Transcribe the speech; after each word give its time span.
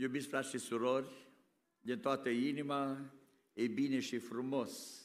Iubiți 0.00 0.26
frați 0.26 0.48
și 0.48 0.58
surori, 0.58 1.28
de 1.80 1.96
toată 1.96 2.28
inima, 2.28 3.12
e 3.52 3.66
bine 3.66 4.00
și 4.00 4.18
frumos, 4.18 5.02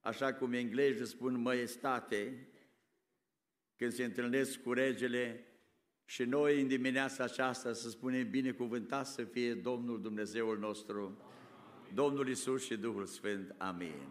așa 0.00 0.34
cum 0.34 0.52
englezii 0.52 1.06
spun 1.06 1.40
măestate, 1.40 2.48
când 3.76 3.92
se 3.92 4.04
întâlnesc 4.04 4.62
cu 4.62 4.72
regele 4.72 5.46
și 6.04 6.24
noi 6.24 6.60
în 6.60 6.68
dimineața 6.68 7.24
aceasta 7.24 7.72
să 7.72 7.90
spunem 7.90 8.30
binecuvântat 8.30 9.06
să 9.06 9.24
fie 9.24 9.54
Domnul 9.54 10.02
Dumnezeul 10.02 10.58
nostru, 10.58 11.18
Domnul 11.94 12.28
Isus 12.28 12.64
și 12.64 12.76
Duhul 12.76 13.06
Sfânt. 13.06 13.54
Amin. 13.58 14.08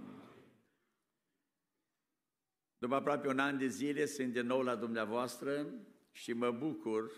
După 2.77 2.95
aproape 2.95 3.27
un 3.27 3.39
an 3.39 3.57
de 3.57 3.67
zile 3.67 4.05
sunt 4.05 4.33
din 4.33 4.45
nou 4.45 4.61
la 4.61 4.75
dumneavoastră 4.75 5.73
și 6.11 6.33
mă 6.33 6.51
bucur 6.51 7.11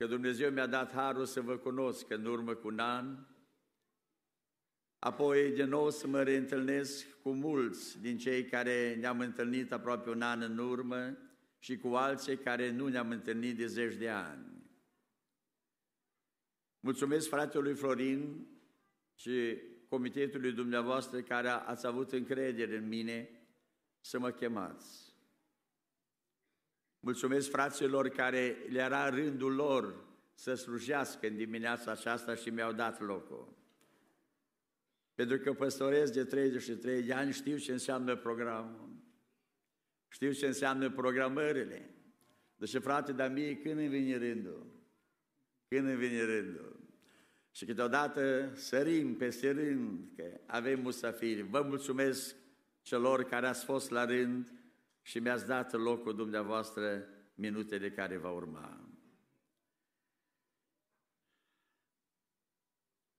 că 0.00 0.06
Dumnezeu 0.06 0.50
mi-a 0.50 0.66
dat 0.66 0.92
harul 0.92 1.24
să 1.24 1.40
vă 1.40 1.56
cunosc 1.56 2.10
în 2.10 2.24
urmă 2.24 2.54
cu 2.54 2.66
un 2.66 2.78
an, 2.78 3.26
apoi 4.98 5.50
de 5.50 5.64
nou 5.64 5.90
să 5.90 6.06
mă 6.06 6.22
reîntâlnesc 6.22 7.20
cu 7.22 7.32
mulți 7.32 8.00
din 8.00 8.18
cei 8.18 8.44
care 8.44 8.94
ne-am 8.94 9.20
întâlnit 9.20 9.72
aproape 9.72 10.10
un 10.10 10.22
an 10.22 10.40
în 10.40 10.58
urmă 10.58 11.16
și 11.58 11.76
cu 11.78 11.88
alții 11.88 12.36
care 12.36 12.70
nu 12.70 12.88
ne-am 12.88 13.10
întâlnit 13.10 13.56
de 13.56 13.66
zeci 13.66 13.94
de 13.94 14.08
ani. 14.08 14.70
Mulțumesc 16.80 17.28
fratelui 17.28 17.74
Florin 17.74 18.46
și 19.14 19.56
comitetului 19.88 20.52
dumneavoastră 20.52 21.20
care 21.20 21.48
ați 21.48 21.86
avut 21.86 22.12
încredere 22.12 22.76
în 22.76 22.88
mine 22.88 23.28
să 24.00 24.18
mă 24.18 24.30
chemați. 24.30 25.09
Mulțumesc 27.00 27.50
fraților 27.50 28.08
care 28.08 28.56
le 28.68 28.78
era 28.78 29.08
rândul 29.08 29.54
lor 29.54 30.08
să 30.34 30.54
slujească 30.54 31.26
în 31.26 31.36
dimineața 31.36 31.90
aceasta 31.90 32.34
și 32.34 32.50
mi-au 32.50 32.72
dat 32.72 33.00
locul. 33.00 33.56
Pentru 35.14 35.38
că 35.38 35.52
păstorez 35.52 36.10
de 36.10 36.24
33 36.24 37.02
de 37.02 37.12
ani, 37.12 37.32
știu 37.32 37.56
ce 37.56 37.72
înseamnă 37.72 38.16
programul. 38.16 38.88
Știu 40.08 40.32
ce 40.32 40.46
înseamnă 40.46 40.90
programările. 40.90 41.90
Deci, 42.56 42.76
frate, 42.76 43.12
dar 43.12 43.30
mie 43.30 43.56
când 43.56 43.78
îmi 43.78 43.88
vine 43.88 44.16
rândul? 44.16 44.66
Când 45.68 45.88
îmi 45.88 45.96
vine 45.96 46.22
rândul? 46.24 46.80
Și 47.50 47.64
câteodată 47.64 48.50
sărim 48.54 49.16
peste 49.16 49.50
rând, 49.50 50.08
că 50.16 50.40
avem 50.46 50.80
musafiri. 50.80 51.42
Vă 51.42 51.62
mulțumesc 51.62 52.34
celor 52.82 53.24
care 53.24 53.46
ați 53.46 53.64
fost 53.64 53.90
la 53.90 54.04
rând 54.04 54.52
și 55.02 55.18
mi-ați 55.18 55.46
dat 55.46 55.72
locul 55.72 56.14
dumneavoastră 56.14 57.06
minutele 57.34 57.90
care 57.90 58.16
va 58.16 58.30
urma. 58.30 58.90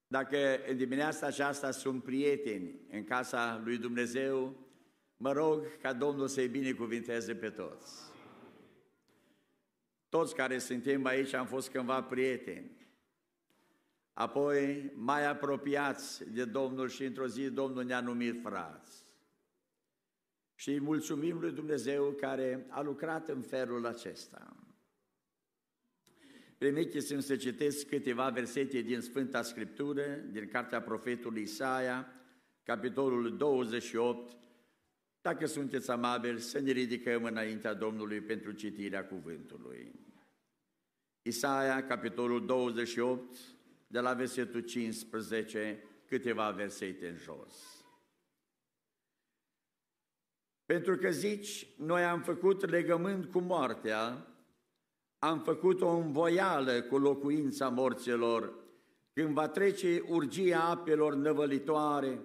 Dacă 0.07 0.59
în 0.67 0.77
dimineața 0.77 1.27
aceasta 1.27 1.71
sunt 1.71 2.03
prieteni 2.03 2.79
în 2.89 3.03
casa 3.03 3.61
lui 3.63 3.77
Dumnezeu, 3.77 4.55
mă 5.17 5.31
rog 5.31 5.77
ca 5.81 5.93
Domnul 5.93 6.27
să-i 6.27 6.47
binecuvinteze 6.47 7.35
pe 7.35 7.49
toți. 7.49 8.11
Toți 10.09 10.35
care 10.35 10.57
suntem 10.57 11.05
aici 11.05 11.33
am 11.33 11.45
fost 11.45 11.69
cândva 11.69 12.03
prieteni. 12.03 12.71
Apoi 14.13 14.91
mai 14.95 15.25
apropiați 15.25 16.31
de 16.31 16.45
Domnul 16.45 16.89
și 16.89 17.03
într-o 17.03 17.27
zi 17.27 17.49
Domnul 17.49 17.83
ne-a 17.83 18.01
numit 18.01 18.41
frați. 18.41 19.00
Și 20.61 20.69
îi 20.69 20.79
mulțumim 20.79 21.39
lui 21.39 21.51
Dumnezeu 21.51 22.11
care 22.11 22.65
a 22.69 22.81
lucrat 22.81 23.29
în 23.29 23.41
felul 23.41 23.85
acesta. 23.85 24.55
Permiteți-mi 26.57 27.21
să 27.21 27.35
citesc 27.35 27.87
câteva 27.87 28.29
versete 28.29 28.81
din 28.81 29.01
Sfânta 29.01 29.41
Scriptură, 29.41 30.15
din 30.15 30.47
cartea 30.47 30.81
profetului 30.81 31.41
Isaia, 31.41 32.13
capitolul 32.63 33.37
28. 33.37 34.37
Dacă 35.21 35.45
sunteți 35.45 35.91
amabili, 35.91 36.39
să 36.39 36.59
ne 36.59 36.71
ridicăm 36.71 37.23
înaintea 37.23 37.73
Domnului 37.73 38.21
pentru 38.21 38.51
citirea 38.51 39.07
cuvântului. 39.07 39.91
Isaia, 41.21 41.85
capitolul 41.85 42.45
28, 42.45 43.37
de 43.87 43.99
la 43.99 44.13
versetul 44.13 44.61
15, 44.61 45.83
câteva 46.07 46.49
versete 46.49 47.07
în 47.07 47.17
jos. 47.17 47.80
Pentru 50.71 50.95
că 50.95 51.09
zici, 51.09 51.67
noi 51.77 52.03
am 52.03 52.21
făcut 52.21 52.69
legământ 52.69 53.25
cu 53.25 53.39
moartea, 53.39 54.27
am 55.19 55.39
făcut 55.39 55.81
o 55.81 55.89
învoială 55.89 56.81
cu 56.81 56.97
locuința 56.97 57.69
morților, 57.69 58.53
când 59.13 59.33
va 59.33 59.47
trece 59.47 60.03
urgia 60.07 60.59
apelor 60.59 61.15
năvălitoare, 61.15 62.19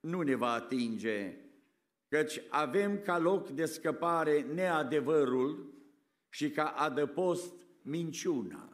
nu 0.00 0.20
ne 0.20 0.34
va 0.34 0.52
atinge, 0.52 1.36
căci 2.08 2.40
avem 2.48 2.98
ca 2.98 3.18
loc 3.18 3.48
de 3.48 3.64
scăpare 3.64 4.46
neadevărul 4.54 5.74
și 6.28 6.50
ca 6.50 6.66
adăpost 6.66 7.52
minciuna. 7.82 8.68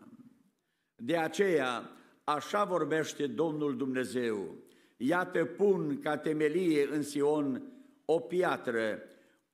De 0.96 1.16
aceea, 1.16 1.90
așa 2.24 2.64
vorbește 2.64 3.26
Domnul 3.26 3.76
Dumnezeu, 3.76 4.56
iată 4.96 5.44
pun 5.44 5.98
ca 5.98 6.16
temelie 6.16 6.88
în 6.90 7.02
Sion 7.02 7.62
o 8.04 8.18
piatră, 8.18 9.02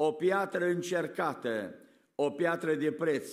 o 0.00 0.12
piatră 0.12 0.64
încercată, 0.64 1.74
o 2.14 2.30
piatră 2.30 2.74
de 2.74 2.92
preț, 2.92 3.32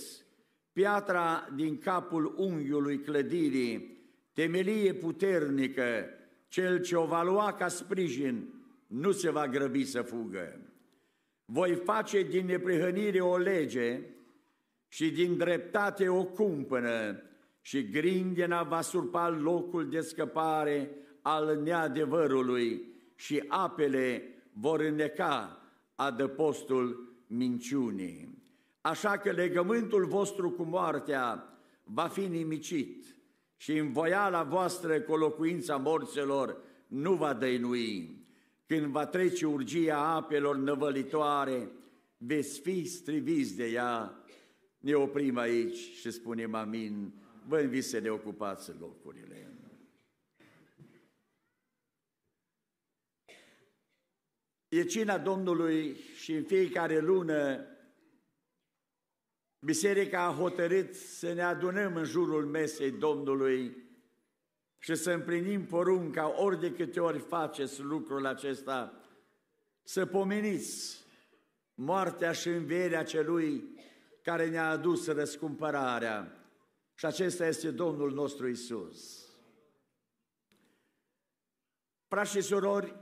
piatra 0.73 1.49
din 1.55 1.77
capul 1.77 2.33
unghiului 2.37 2.99
clădirii, 2.99 4.03
temelie 4.33 4.93
puternică, 4.93 6.09
cel 6.47 6.81
ce 6.81 6.95
o 6.95 7.05
va 7.05 7.23
lua 7.23 7.53
ca 7.53 7.67
sprijin, 7.67 8.53
nu 8.87 9.11
se 9.11 9.29
va 9.29 9.47
grăbi 9.47 9.85
să 9.85 10.01
fugă. 10.01 10.59
Voi 11.45 11.75
face 11.75 12.23
din 12.23 12.45
neprihănire 12.45 13.19
o 13.19 13.37
lege 13.37 14.01
și 14.87 15.11
din 15.11 15.37
dreptate 15.37 16.09
o 16.09 16.23
cumpănă 16.23 17.23
și 17.61 17.89
grindena 17.89 18.63
va 18.63 18.81
surpa 18.81 19.29
locul 19.29 19.89
de 19.89 19.99
scăpare 19.99 20.89
al 21.21 21.61
neadevărului 21.63 22.93
și 23.15 23.43
apele 23.47 24.23
vor 24.53 24.79
înneca 24.79 25.64
adăpostul 25.95 27.15
minciunii. 27.27 28.43
Așa 28.81 29.17
că 29.17 29.31
legământul 29.31 30.05
vostru 30.05 30.51
cu 30.51 30.63
moartea 30.63 31.49
va 31.83 32.07
fi 32.07 32.27
nimicit 32.27 33.15
și 33.57 33.77
în 33.77 33.91
voiala 33.91 34.43
voastră 34.43 35.01
cu 35.01 35.15
locuința 35.15 35.75
morților 35.77 36.57
nu 36.87 37.13
va 37.13 37.33
dăinui. 37.33 38.23
Când 38.65 38.85
va 38.85 39.05
trece 39.05 39.45
urgia 39.45 39.97
apelor 39.97 40.55
năvălitoare, 40.55 41.71
veți 42.17 42.59
fi 42.59 42.85
striviți 42.85 43.55
de 43.55 43.65
ea. 43.65 44.23
Ne 44.79 44.93
oprim 44.93 45.37
aici 45.37 45.77
și 45.77 46.11
spunem 46.11 46.53
amin. 46.55 47.13
Vă 47.47 47.59
invit 47.59 47.83
să 47.83 47.99
ne 47.99 48.09
ocupați 48.09 48.71
locurile. 48.79 49.54
E 54.67 54.83
cina 54.83 55.17
Domnului 55.17 55.95
și 55.95 56.33
în 56.33 56.43
fiecare 56.43 56.99
lună 56.99 57.67
Biserica 59.65 60.25
a 60.25 60.33
hotărât 60.33 60.93
să 60.95 61.33
ne 61.33 61.41
adunăm 61.41 61.95
în 61.95 62.03
jurul 62.03 62.45
mesei 62.45 62.91
Domnului 62.91 63.83
și 64.77 64.95
să 64.95 65.11
împlinim 65.11 65.65
porunca 65.65 66.41
ori 66.41 66.59
de 66.59 66.71
câte 66.71 66.99
ori 66.99 67.19
faceți 67.19 67.81
lucrul 67.81 68.25
acesta, 68.25 69.01
să 69.83 70.05
pomeniți 70.05 71.03
moartea 71.73 72.31
și 72.31 72.47
învierea 72.47 73.03
celui 73.03 73.79
care 74.21 74.49
ne-a 74.49 74.69
adus 74.69 75.07
răscumpărarea. 75.07 76.45
Și 76.93 77.05
acesta 77.05 77.45
este 77.45 77.71
Domnul 77.71 78.11
nostru 78.11 78.47
Isus. 78.47 79.29
Frați 82.07 82.31
și 82.31 82.41
surori, 82.41 82.95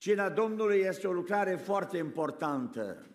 cina 0.00 0.28
Domnului 0.28 0.78
este 0.78 1.06
o 1.06 1.12
lucrare 1.12 1.56
foarte 1.56 1.96
importantă. 1.96 3.06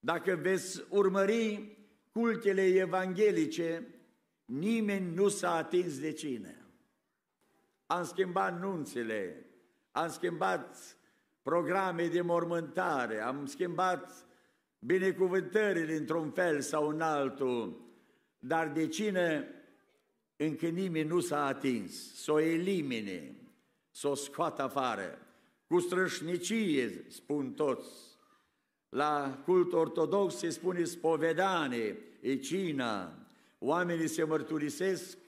Dacă 0.00 0.34
veți 0.34 0.84
urmări 0.88 1.76
cultele 2.10 2.62
evanghelice, 2.62 3.94
nimeni 4.44 5.14
nu 5.14 5.28
s-a 5.28 5.54
atins 5.54 5.98
de 5.98 6.12
cine. 6.12 6.66
Am 7.86 8.04
schimbat 8.04 8.60
nunțele, 8.60 9.46
am 9.90 10.08
schimbat 10.08 10.96
programe 11.42 12.06
de 12.06 12.20
mormântare, 12.20 13.20
am 13.20 13.46
schimbat 13.46 14.26
binecuvântările 14.78 15.96
într-un 15.96 16.30
fel 16.30 16.60
sau 16.60 16.88
în 16.88 17.00
altul, 17.00 17.90
dar 18.38 18.68
de 18.68 18.88
cine 18.88 19.48
încă 20.36 20.66
nimeni 20.66 21.08
nu 21.08 21.20
s-a 21.20 21.46
atins, 21.46 22.22
să 22.22 22.32
o 22.32 22.40
elimine, 22.40 23.41
să 23.92 24.08
o 24.08 24.14
scoată 24.14 24.62
afară. 24.62 25.18
Cu 25.66 25.78
strășnicie, 25.78 27.04
spun 27.08 27.52
toți, 27.52 27.90
la 28.88 29.42
cult 29.44 29.72
ortodox 29.72 30.34
se 30.34 30.50
spune 30.50 30.84
spovedane, 30.84 31.98
e 32.20 32.36
cina, 32.36 33.18
oamenii 33.58 34.08
se 34.08 34.24
mărturisesc 34.24 35.18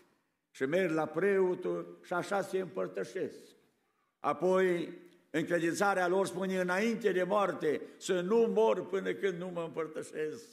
și 0.50 0.64
merg 0.64 0.93
la 0.93 1.06
preotul 1.06 1.99
și 2.02 2.12
așa 2.12 2.43
se 2.43 2.58
împărtășesc. 2.58 3.43
Apoi, 4.19 4.99
încredințarea 5.31 6.08
lor 6.08 6.26
spune 6.26 6.60
înainte 6.60 7.12
de 7.12 7.22
moarte 7.22 7.81
să 7.96 8.20
nu 8.20 8.52
mor 8.55 8.87
până 8.87 9.12
când 9.12 9.38
nu 9.38 9.49
mă 9.49 9.62
împărtășesc. 9.62 10.44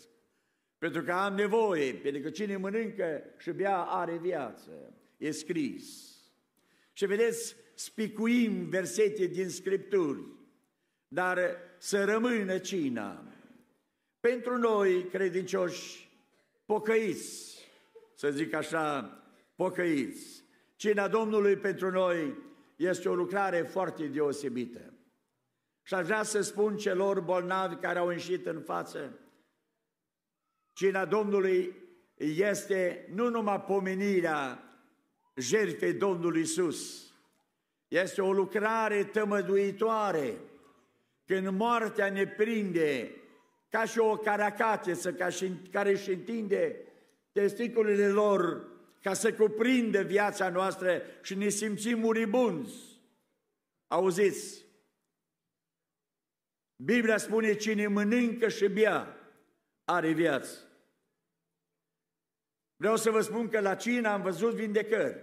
Pentru 0.78 1.02
că 1.02 1.12
am 1.12 1.36
nevoie, 1.36 1.94
pentru 1.94 2.22
că 2.22 2.30
cine 2.30 2.58
mănâncă 2.58 3.24
și 3.38 3.52
bea 3.52 3.78
are 3.78 4.18
viață. 4.18 4.72
E 5.18 5.32
scris. 5.32 6.16
Și 6.94 7.06
vedeți, 7.06 7.56
spicuim 7.84 8.70
versete 8.70 9.26
din 9.26 9.50
Scripturi, 9.50 10.24
dar 11.08 11.40
să 11.78 12.04
rămână 12.04 12.58
cina. 12.58 13.24
Pentru 14.20 14.58
noi, 14.58 15.04
credincioși, 15.08 16.10
pocăiți, 16.66 17.60
să 18.16 18.32
zic 18.32 18.54
așa, 18.54 19.18
pocăiți. 19.56 20.44
Cina 20.76 21.08
Domnului 21.08 21.58
pentru 21.58 21.92
noi 21.92 22.38
este 22.76 23.10
o 23.10 23.16
lucrare 23.16 23.62
foarte 23.62 24.06
deosebită. 24.08 24.94
Și 25.84 25.94
aș 25.94 26.06
vrea 26.06 26.24
să 26.24 26.42
spun 26.42 26.78
celor 26.78 27.20
bolnavi 27.20 27.76
care 27.76 28.00
au 28.00 28.10
ieșit 28.10 28.46
în 28.46 28.62
față, 28.62 29.20
cina 30.74 31.06
Domnului 31.06 31.76
este 32.16 33.10
nu 33.14 33.30
numai 33.30 33.62
pomenirea 33.62 34.64
jertfei 35.36 35.94
Domnului 35.94 36.42
Isus, 36.42 37.11
este 37.92 38.22
o 38.22 38.34
lucrare 38.34 39.04
tămăduitoare. 39.04 40.38
Când 41.26 41.48
moartea 41.48 42.10
ne 42.10 42.28
prinde 42.28 43.16
ca 43.70 43.86
și 43.86 44.00
o 44.00 44.18
caracatiță 44.18 45.14
ca 45.14 45.30
și, 45.30 45.52
care 45.72 45.92
își 45.92 46.12
întinde 46.12 46.76
testiculele 47.32 48.08
lor 48.08 48.68
ca 49.02 49.14
să 49.14 49.34
cuprindă 49.34 50.02
viața 50.02 50.50
noastră 50.50 51.02
și 51.22 51.36
ne 51.36 51.50
simțim 51.50 52.00
muribunzi. 52.00 53.00
Auziți? 53.88 54.66
Biblia 56.76 57.18
spune, 57.18 57.54
cine 57.54 57.88
mănâncă 57.88 58.48
și 58.48 58.68
bea 58.68 59.18
are 59.84 60.12
viață. 60.12 60.58
Vreau 62.76 62.96
să 62.96 63.12
vă 63.12 63.22
spun 63.22 63.48
că 63.48 63.60
la 63.60 63.76
cină 63.76 64.10
am 64.10 64.22
văzut 64.22 64.54
vindecări 64.54 65.20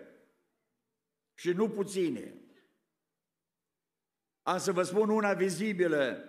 și 1.35 1.51
nu 1.51 1.69
puține. 1.69 2.38
Am 4.49 4.59
să 4.59 4.73
vă 4.73 4.83
spun 4.83 5.09
una 5.09 5.33
vizibilă 5.33 6.25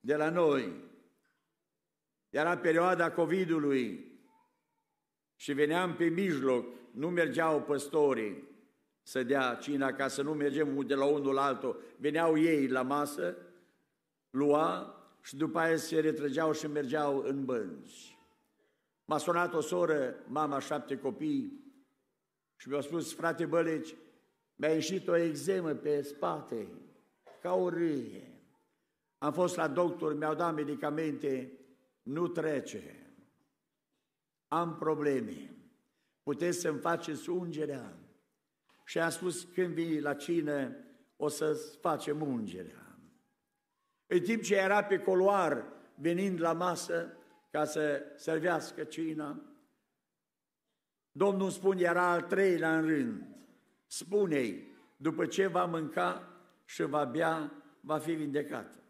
de 0.00 0.14
la 0.14 0.30
noi. 0.30 0.72
Era 2.28 2.58
perioada 2.58 3.10
COVID-ului 3.10 4.18
și 5.36 5.52
veneam 5.52 5.94
pe 5.94 6.04
mijloc, 6.04 6.66
nu 6.92 7.08
mergeau 7.08 7.62
păstorii 7.62 8.48
să 9.02 9.22
dea 9.22 9.54
cina 9.54 9.92
ca 9.92 10.08
să 10.08 10.22
nu 10.22 10.34
mergem 10.34 10.80
de 10.86 10.94
la 10.94 11.04
unul 11.04 11.34
la 11.34 11.44
altul. 11.44 11.82
Veneau 11.96 12.38
ei 12.38 12.68
la 12.68 12.82
masă, 12.82 13.36
lua 14.30 14.94
și 15.22 15.36
după 15.36 15.58
aia 15.58 15.76
se 15.76 16.00
retrăgeau 16.00 16.52
și 16.52 16.66
mergeau 16.66 17.22
în 17.22 17.44
bănci. 17.44 18.18
M-a 19.04 19.18
sunat 19.18 19.54
o 19.54 19.60
soră, 19.60 20.14
mama 20.26 20.58
șapte 20.58 20.98
copii, 20.98 21.64
și 22.56 22.68
mi-a 22.68 22.80
spus, 22.80 23.14
frate 23.14 23.46
Băleci, 23.46 23.94
mi-a 24.56 24.72
ieșit 24.72 25.08
o 25.08 25.16
exemă 25.16 25.70
pe 25.70 26.02
spate, 26.02 26.68
ca 27.40 27.54
o 27.54 27.68
râie. 27.68 28.42
Am 29.18 29.32
fost 29.32 29.56
la 29.56 29.68
doctor, 29.68 30.16
mi-au 30.16 30.34
dat 30.34 30.54
medicamente, 30.54 31.52
nu 32.02 32.28
trece. 32.28 33.14
Am 34.48 34.76
probleme. 34.76 35.54
Puteți 36.22 36.58
să-mi 36.58 36.78
faceți 36.78 37.30
ungerea. 37.30 37.98
Și 38.84 38.98
a 38.98 39.08
spus, 39.08 39.44
când 39.44 39.74
vii 39.74 40.00
la 40.00 40.14
cină, 40.14 40.76
o 41.16 41.28
să 41.28 41.52
facem 41.80 42.22
ungerea. 42.22 42.98
În 44.06 44.20
timp 44.20 44.42
ce 44.42 44.56
era 44.56 44.84
pe 44.84 44.98
coloar, 44.98 45.64
venind 45.94 46.40
la 46.40 46.52
masă, 46.52 47.16
ca 47.50 47.64
să 47.64 48.02
servească 48.16 48.84
cina, 48.84 49.50
Domnul 51.12 51.50
spune, 51.50 51.80
era 51.80 52.10
al 52.10 52.22
treilea 52.22 52.78
în 52.78 52.86
rând, 52.86 53.26
spune-i, 53.86 54.68
după 54.96 55.26
ce 55.26 55.46
va 55.46 55.64
mânca 55.64 56.29
și 56.70 56.82
va 56.82 57.04
bea, 57.04 57.52
va 57.80 57.98
fi 57.98 58.12
vindecată. 58.12 58.82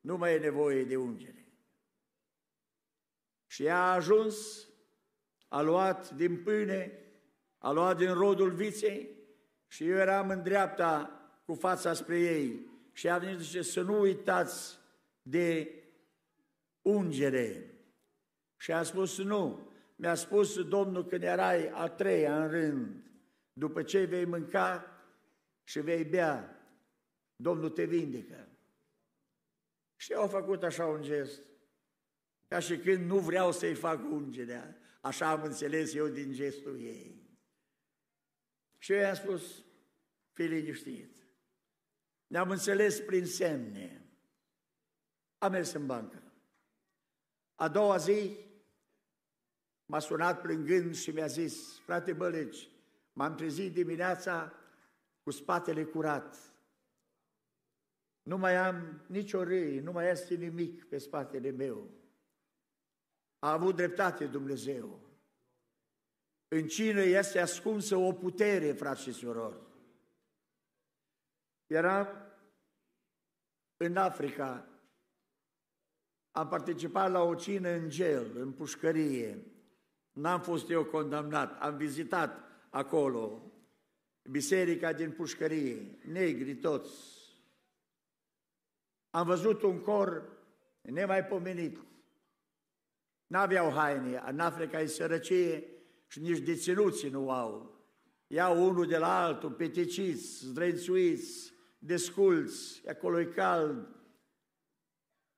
Nu 0.00 0.16
mai 0.16 0.34
e 0.34 0.38
nevoie 0.38 0.84
de 0.84 0.96
ungere. 0.96 1.48
Și 3.46 3.64
ea 3.64 3.82
a 3.82 3.94
ajuns, 3.94 4.68
a 5.48 5.60
luat 5.60 6.10
din 6.10 6.42
pâine, 6.42 6.98
a 7.58 7.70
luat 7.70 7.96
din 7.96 8.12
rodul 8.12 8.50
viței 8.50 9.08
și 9.66 9.88
eu 9.88 9.96
eram 9.96 10.28
în 10.28 10.42
dreapta 10.42 11.20
cu 11.44 11.54
fața 11.54 11.92
spre 11.92 12.20
ei 12.20 12.66
și 12.92 13.08
a 13.08 13.18
venit 13.18 13.40
și 13.40 13.62
să 13.62 13.80
nu 13.80 14.00
uitați 14.00 14.78
de 15.22 15.74
ungere. 16.82 17.74
Și 18.56 18.72
a 18.72 18.82
spus 18.82 19.18
nu. 19.18 19.70
Mi-a 19.96 20.14
spus 20.14 20.64
Domnul 20.64 21.06
când 21.06 21.22
erai 21.22 21.68
a 21.68 21.88
treia 21.88 22.42
în 22.42 22.50
rând, 22.50 23.04
după 23.52 23.82
ce 23.82 24.04
vei 24.04 24.24
mânca 24.24 24.95
și 25.68 25.80
vei 25.80 26.04
bea, 26.04 26.60
Domnul 27.36 27.70
te 27.70 27.84
vindecă. 27.84 28.48
Și 29.96 30.12
eu 30.12 30.20
au 30.20 30.28
făcut 30.28 30.62
așa 30.62 30.86
un 30.86 31.02
gest, 31.02 31.42
ca 32.48 32.58
și 32.58 32.78
când 32.78 33.06
nu 33.06 33.18
vreau 33.18 33.52
să-i 33.52 33.74
fac 33.74 34.10
ungerea. 34.10 34.76
Așa 35.00 35.30
am 35.30 35.42
înțeles 35.42 35.94
eu 35.94 36.08
din 36.08 36.32
gestul 36.32 36.80
ei. 36.80 37.38
Și 38.78 38.92
eu 38.92 38.98
i-am 38.98 39.14
spus, 39.14 39.64
fii 40.32 40.46
liniștit. 40.46 41.26
Ne-am 42.26 42.50
înțeles 42.50 43.00
prin 43.00 43.26
semne. 43.26 44.10
Am 45.38 45.52
mers 45.52 45.72
în 45.72 45.86
bancă. 45.86 46.22
A 47.54 47.68
doua 47.68 47.96
zi 47.96 48.36
m-a 49.86 49.98
sunat 49.98 50.40
plângând 50.40 50.94
și 50.94 51.10
mi-a 51.10 51.26
zis, 51.26 51.78
frate 51.78 52.12
Băleci, 52.12 52.68
m-am 53.12 53.34
trezit 53.34 53.72
dimineața 53.72 54.52
cu 55.26 55.32
spatele 55.32 55.84
curat. 55.84 56.54
Nu 58.22 58.36
mai 58.36 58.56
am 58.56 59.02
nicio 59.06 59.42
râie, 59.42 59.80
nu 59.80 59.92
mai 59.92 60.10
este 60.10 60.34
nimic 60.34 60.84
pe 60.84 60.98
spatele 60.98 61.50
meu. 61.50 61.90
A 63.38 63.52
avut 63.52 63.76
dreptate 63.76 64.26
Dumnezeu. 64.26 65.00
În 66.48 66.66
cine 66.66 67.02
este 67.02 67.38
ascunsă 67.38 67.96
o 67.96 68.12
putere, 68.12 68.72
frați 68.72 69.02
și 69.02 69.12
surori. 69.12 69.60
Eram 71.66 72.08
în 73.76 73.96
Africa, 73.96 74.68
am 76.30 76.48
participat 76.48 77.10
la 77.10 77.22
o 77.22 77.34
cină 77.34 77.68
în 77.68 77.88
gel, 77.88 78.36
în 78.36 78.52
pușcărie. 78.52 79.46
N-am 80.12 80.40
fost 80.40 80.70
eu 80.70 80.84
condamnat, 80.84 81.60
am 81.60 81.76
vizitat 81.76 82.40
acolo 82.70 83.50
biserica 84.30 84.92
din 84.92 85.10
pușcărie, 85.10 85.98
negri 86.04 86.54
toți. 86.54 87.14
Am 89.10 89.26
văzut 89.26 89.62
un 89.62 89.80
cor 89.80 90.36
nemaipomenit. 90.82 91.78
N-aveau 93.26 93.70
haine, 93.70 94.22
în 94.26 94.40
Africa 94.40 94.80
e 94.80 94.86
sărăcie 94.86 95.64
și 96.06 96.20
nici 96.20 96.38
deținuții 96.38 97.08
nu 97.08 97.30
au. 97.30 97.74
Iau 98.26 98.66
unul 98.68 98.86
de 98.86 98.96
la 98.96 99.24
altul, 99.24 99.50
peticiți, 99.50 100.46
zdrăințuiți, 100.46 101.52
desculți, 101.78 102.88
acolo 102.88 103.20
e 103.20 103.24
cald. 103.24 103.88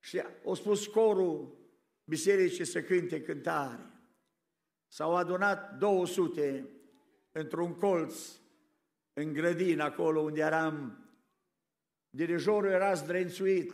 Și 0.01 0.23
au 0.45 0.55
spus 0.55 0.87
corul 0.87 1.59
bisericii 2.05 2.65
să 2.65 2.83
cânte 2.83 3.23
cântare. 3.23 3.91
S-au 4.87 5.17
adunat 5.17 5.79
200 5.79 6.69
într-un 7.33 7.75
colț 7.75 8.39
în 9.19 9.33
grădină, 9.33 9.83
acolo 9.83 10.21
unde 10.21 10.41
eram. 10.41 11.05
Dirijorul 12.11 12.71
era 12.71 12.95
zdrențuit, 12.95 13.73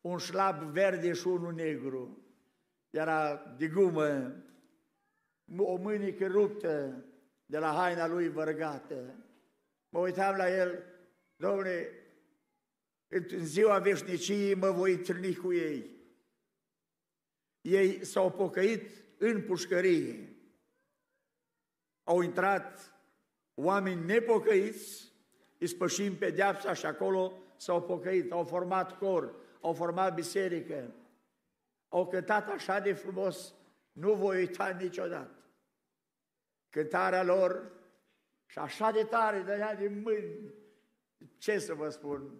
un 0.00 0.18
șlap 0.18 0.62
verde 0.62 1.12
și 1.12 1.26
unul 1.26 1.52
negru. 1.52 2.24
Era 2.90 3.36
de 3.58 3.68
gumă, 3.68 4.36
o 5.56 5.76
mânică 5.76 6.26
ruptă 6.26 7.04
de 7.46 7.58
la 7.58 7.72
haina 7.72 8.06
lui 8.06 8.28
vărgată. 8.28 9.14
Mă 9.88 9.98
uitam 9.98 10.36
la 10.36 10.56
el, 10.56 10.84
domne, 11.36 11.88
în 13.08 13.46
ziua 13.46 13.78
veșniciei 13.78 14.54
mă 14.54 14.70
voi 14.70 14.92
întâlni 14.92 15.34
cu 15.34 15.52
ei. 15.52 15.90
Ei 17.60 18.04
s-au 18.04 18.30
pocăit 18.32 18.90
în 19.18 19.42
pușcărie. 19.42 20.36
Au 22.02 22.20
intrat 22.20 22.93
oameni 23.54 24.04
nepocăiți, 24.04 25.12
ispășim 25.58 26.16
pedeapsa 26.16 26.74
și 26.74 26.86
acolo 26.86 27.32
s-au 27.56 27.82
pocăit, 27.82 28.32
au 28.32 28.44
format 28.44 28.98
cor, 28.98 29.34
au 29.60 29.72
format 29.72 30.14
biserică, 30.14 30.94
au 31.88 32.06
cântat 32.06 32.48
așa 32.48 32.78
de 32.78 32.92
frumos 32.92 33.54
Nu 33.92 34.14
voi 34.14 34.36
uita 34.36 34.68
niciodată. 34.68 35.38
Cântarea 36.70 37.22
lor 37.22 37.72
și 38.46 38.58
așa 38.58 38.90
de 38.90 39.04
tare 39.04 39.38
dădea 39.38 39.74
din 39.74 40.00
mâini. 40.00 40.54
Ce 41.38 41.58
să 41.58 41.74
vă 41.74 41.88
spun? 41.88 42.30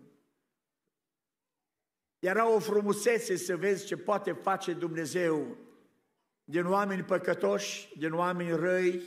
Era 2.18 2.48
o 2.48 2.58
frumusețe 2.58 3.36
să 3.36 3.56
vezi 3.56 3.86
ce 3.86 3.96
poate 3.96 4.32
face 4.32 4.72
Dumnezeu 4.72 5.56
din 6.44 6.66
oameni 6.66 7.02
păcătoși, 7.02 7.98
din 7.98 8.12
oameni 8.12 8.56
răi, 8.56 9.02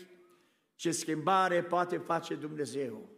ce 0.78 0.92
schimbare 0.92 1.64
poate 1.64 1.98
face 1.98 2.36
Dumnezeu. 2.36 3.10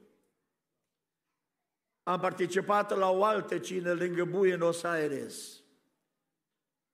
Am 2.04 2.20
participat 2.20 2.98
la 2.98 3.10
o 3.10 3.24
altă 3.24 3.58
cină 3.58 3.94
lângă 3.94 4.26
Buenos 4.26 4.84
Aires. 4.84 5.64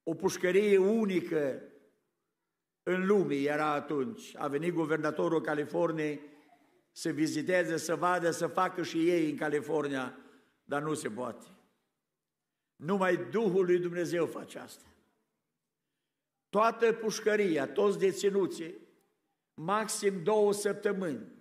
O 0.03 0.13
pușcărie 0.13 0.77
unică 0.77 1.62
în 2.84 3.05
lume 3.05 3.36
era 3.36 3.72
atunci. 3.72 4.36
A 4.36 4.48
venit 4.48 4.74
guvernatorul 4.74 5.41
Californiei 5.41 6.22
să 6.91 7.10
viziteze, 7.10 7.77
să 7.77 7.95
vadă, 7.95 8.31
să 8.31 8.48
facă 8.48 8.84
și 8.84 9.10
ei 9.10 9.29
în 9.29 9.38
California, 9.38 10.17
dar 10.63 10.81
nu 10.81 10.93
se 10.93 11.10
poate. 11.10 11.45
Numai 12.75 13.17
Duhul 13.29 13.65
lui 13.65 13.79
Dumnezeu 13.79 14.25
face 14.25 14.60
asta. 14.60 14.86
Toată 16.50 16.93
pușcăria, 16.93 17.67
toți 17.67 18.00
deținuții, 18.00 18.85
maxim 19.56 20.24
două 20.24 20.54
săptămâni, 20.54 21.34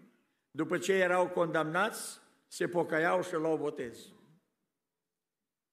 după 0.51 0.79
ce 0.79 0.93
erau 0.93 1.29
condamnați, 1.29 2.21
se 2.47 2.69
pocăiau 2.69 3.23
și 3.23 3.35
luau 3.35 3.57
botez. 3.57 4.13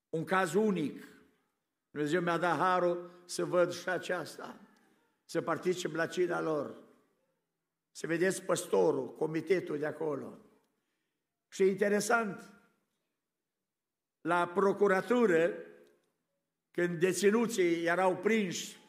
Un 0.09 0.23
caz 0.23 0.53
unic. 0.53 1.07
Dumnezeu 1.91 2.21
mi-a 2.21 2.37
dat 2.37 2.57
harul 2.57 3.23
să 3.25 3.45
văd 3.45 3.71
și 3.71 3.89
aceasta, 3.89 4.59
să 5.25 5.41
particip 5.41 5.93
la 5.93 6.07
cina 6.07 6.41
lor, 6.41 6.75
să 7.91 8.07
vedeți 8.07 8.43
păstorul, 8.43 9.15
comitetul 9.15 9.77
de 9.77 9.85
acolo. 9.85 10.37
Și 11.47 11.63
interesant, 11.63 12.51
la 14.21 14.47
procuratură, 14.47 15.53
când 16.71 16.99
deținuții 16.99 17.85
erau 17.85 18.17
prinși 18.17 18.79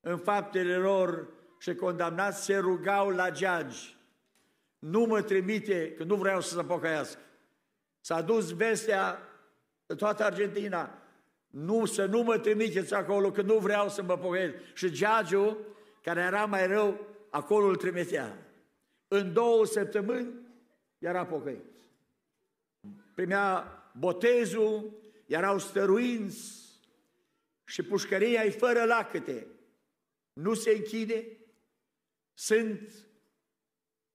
în 0.00 0.18
faptele 0.18 0.76
lor 0.76 1.33
și 1.64 1.74
condamnați, 1.74 2.44
se 2.44 2.56
rugau 2.56 3.08
la 3.08 3.30
geagi. 3.30 3.96
Nu 4.78 5.04
mă 5.04 5.22
trimite, 5.22 5.92
că 5.92 6.04
nu 6.04 6.14
vreau 6.14 6.40
să 6.40 6.54
se 6.54 6.62
pocăiască. 6.62 7.20
S-a 8.00 8.22
dus 8.22 8.54
vestea 8.54 9.18
de 9.86 9.94
toată 9.94 10.24
Argentina, 10.24 10.98
nu, 11.46 11.84
să 11.84 12.06
nu 12.06 12.22
mă 12.22 12.38
trimiteți 12.38 12.94
acolo, 12.94 13.30
că 13.30 13.42
nu 13.42 13.58
vreau 13.58 13.88
să 13.88 14.02
mă 14.02 14.18
pocăiesc. 14.18 14.54
Și 14.74 14.90
geagiul, 14.90 15.76
care 16.02 16.20
era 16.20 16.44
mai 16.44 16.66
rău, 16.66 17.06
acolo 17.30 17.66
îl 17.66 17.76
trimitea. 17.76 18.38
În 19.08 19.32
două 19.32 19.66
săptămâni 19.66 20.32
era 20.98 21.26
pocăit. 21.26 21.64
Primea 23.14 23.78
botezul, 23.98 24.90
erau 25.26 25.58
stăruinți 25.58 26.62
și 27.64 27.82
pușcăria 27.82 28.44
e 28.44 28.50
fără 28.50 28.84
lacăte. 28.84 29.46
Nu 30.32 30.54
se 30.54 30.70
închide, 30.70 31.26
sunt 32.34 32.92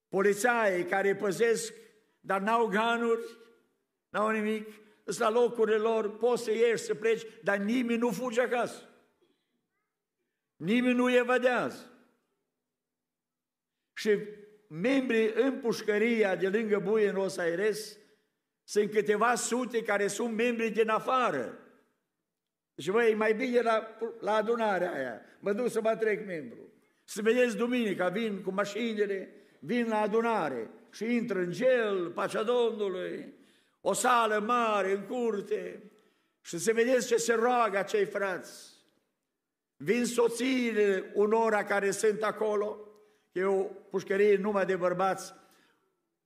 polițai 0.07 0.85
care 0.85 1.15
păzesc, 1.15 1.73
dar 2.19 2.41
n-au 2.41 2.67
ganuri, 2.67 3.37
n-au 4.09 4.29
nimic, 4.29 4.67
sunt 5.03 5.19
la 5.19 5.29
locurile 5.29 5.77
lor, 5.77 6.17
poți 6.17 6.43
să 6.43 6.51
ieși, 6.51 6.83
să 6.83 6.95
pleci, 6.95 7.25
dar 7.43 7.57
nimeni 7.57 7.99
nu 7.99 8.11
fuge 8.11 8.41
acasă. 8.41 8.89
Nimeni 10.55 10.95
nu 10.95 11.15
evadează. 11.15 11.93
Și 13.93 14.19
membrii 14.67 15.31
în 15.33 15.59
pușcăria 15.59 16.35
de 16.35 16.49
lângă 16.49 16.79
Buenos 16.79 17.37
Aires 17.37 17.97
sunt 18.63 18.91
câteva 18.91 19.35
sute 19.35 19.83
care 19.83 20.07
sunt 20.07 20.35
membri 20.35 20.69
din 20.69 20.89
afară. 20.89 21.59
Și 22.77 22.89
voi, 22.89 23.13
mai 23.13 23.33
bine 23.33 23.61
la, 23.61 23.97
la 24.19 24.33
adunarea 24.33 24.93
aia, 24.93 25.21
mă 25.39 25.53
duc 25.53 25.69
să 25.69 25.81
mă 25.81 25.95
trec 25.95 26.25
membru. 26.25 26.73
Să 27.09 27.21
vedeți 27.21 27.57
duminica, 27.57 28.09
vin 28.09 28.41
cu 28.41 28.51
mașinile, 28.51 29.33
vin 29.59 29.87
la 29.87 29.99
adunare 29.99 30.69
și 30.91 31.15
intră 31.15 31.39
în 31.39 31.51
gel, 31.51 32.09
pacea 32.09 32.43
Domnului, 32.43 33.33
o 33.81 33.93
sală 33.93 34.39
mare 34.39 34.91
în 34.91 35.01
curte 35.01 35.91
și 36.41 36.57
să 36.57 36.73
vedeți 36.73 37.07
ce 37.07 37.15
se 37.15 37.33
roagă 37.33 37.77
acei 37.77 38.05
frați. 38.05 38.73
Vin 39.77 40.05
soțiile 40.05 41.11
unora 41.13 41.63
care 41.63 41.91
sunt 41.91 42.21
acolo, 42.21 42.77
e 43.31 43.43
o 43.43 43.63
pușcărie 43.63 44.37
numai 44.37 44.65
de 44.65 44.75
bărbați, 44.75 45.33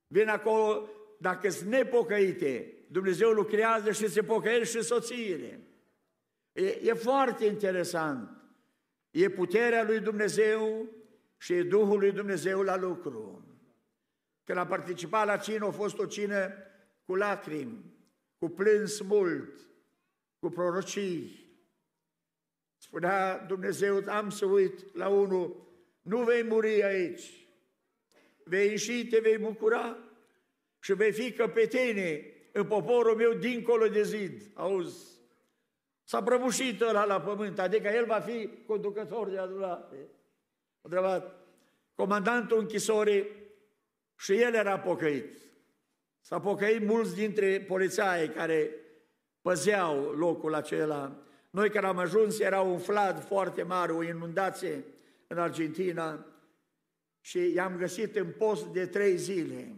vin 0.06 0.28
acolo, 0.28 0.88
dacă 1.18 1.50
sunt 1.50 1.68
nepocăite, 1.68 2.72
Dumnezeu 2.88 3.30
lucrează 3.30 3.92
și 3.92 4.08
se 4.08 4.22
pocăiește 4.22 4.78
și 4.78 4.84
soțiile. 4.84 5.60
E, 6.52 6.78
e 6.82 6.92
foarte 6.92 7.44
interesant. 7.44 8.43
E 9.14 9.28
puterea 9.28 9.84
lui 9.84 10.00
Dumnezeu 10.00 10.88
și 11.38 11.52
e 11.52 11.62
Duhul 11.62 11.98
lui 11.98 12.12
Dumnezeu 12.12 12.62
la 12.62 12.76
lucru. 12.76 13.46
Când 14.44 14.58
a 14.58 14.66
participat 14.66 15.26
la 15.26 15.36
cină, 15.36 15.66
a 15.66 15.70
fost 15.70 15.98
o 15.98 16.06
cină 16.06 16.52
cu 17.04 17.14
lacrimi, 17.14 17.84
cu 18.38 18.48
plâns 18.48 19.00
mult, 19.00 19.68
cu 20.38 20.48
prorocii. 20.48 21.44
Spunea 22.76 23.38
Dumnezeu, 23.38 24.02
am 24.08 24.30
să 24.30 24.44
uit 24.44 24.94
la 24.94 25.08
unul, 25.08 25.68
nu 26.02 26.22
vei 26.22 26.42
muri 26.42 26.82
aici, 26.82 27.48
vei 28.44 28.68
ieși, 28.68 29.06
te 29.06 29.18
vei 29.18 29.38
bucura 29.38 29.98
și 30.80 30.94
vei 30.94 31.12
fi 31.12 31.32
căpetenie 31.32 32.32
în 32.52 32.64
poporul 32.64 33.16
meu 33.16 33.32
dincolo 33.32 33.88
de 33.88 34.02
zid. 34.02 34.50
Auzi, 34.54 35.13
S-a 36.04 36.22
prăbușit 36.22 36.80
ăla 36.80 37.04
la 37.04 37.20
pământ, 37.20 37.58
adică 37.58 37.88
el 37.88 38.06
va 38.06 38.20
fi 38.20 38.50
conducător 38.66 39.28
de 39.28 39.38
adunare. 39.38 40.08
A 40.76 40.80
întrebat 40.80 41.46
comandantul 41.94 42.58
închisorii 42.58 43.26
și 44.16 44.32
el 44.32 44.54
era 44.54 44.78
pocăit. 44.78 45.38
S-a 46.20 46.40
pocăit 46.40 46.86
mulți 46.86 47.14
dintre 47.14 47.60
polițai 47.60 48.28
care 48.28 48.70
păzeau 49.40 50.02
locul 50.02 50.54
acela. 50.54 51.16
Noi 51.50 51.70
care 51.70 51.86
am 51.86 51.98
ajuns 51.98 52.38
era 52.38 52.60
un 52.60 52.78
flad 52.78 53.24
foarte 53.24 53.62
mare, 53.62 53.92
o 53.92 54.02
inundație 54.02 54.84
în 55.26 55.38
Argentina 55.38 56.26
și 57.20 57.52
i-am 57.52 57.76
găsit 57.76 58.16
în 58.16 58.32
post 58.38 58.66
de 58.66 58.86
trei 58.86 59.16
zile 59.16 59.76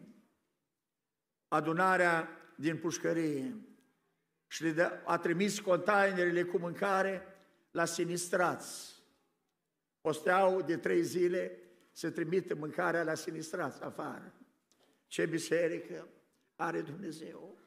adunarea 1.48 2.28
din 2.56 2.76
pușcărie 2.76 3.54
și 4.46 4.62
le 4.62 5.02
a 5.04 5.18
trimis 5.18 5.60
containerele 5.60 6.42
cu 6.42 6.58
mâncare 6.58 7.22
la 7.70 7.84
sinistrați. 7.84 8.94
Posteau 10.00 10.62
de 10.62 10.76
trei 10.76 11.02
zile 11.02 11.58
să 11.92 12.10
trimite 12.10 12.54
mâncarea 12.54 13.02
la 13.02 13.14
sinistrați 13.14 13.82
afară. 13.82 14.34
Ce 15.06 15.26
biserică 15.26 16.08
are 16.56 16.80
Dumnezeu! 16.80 17.58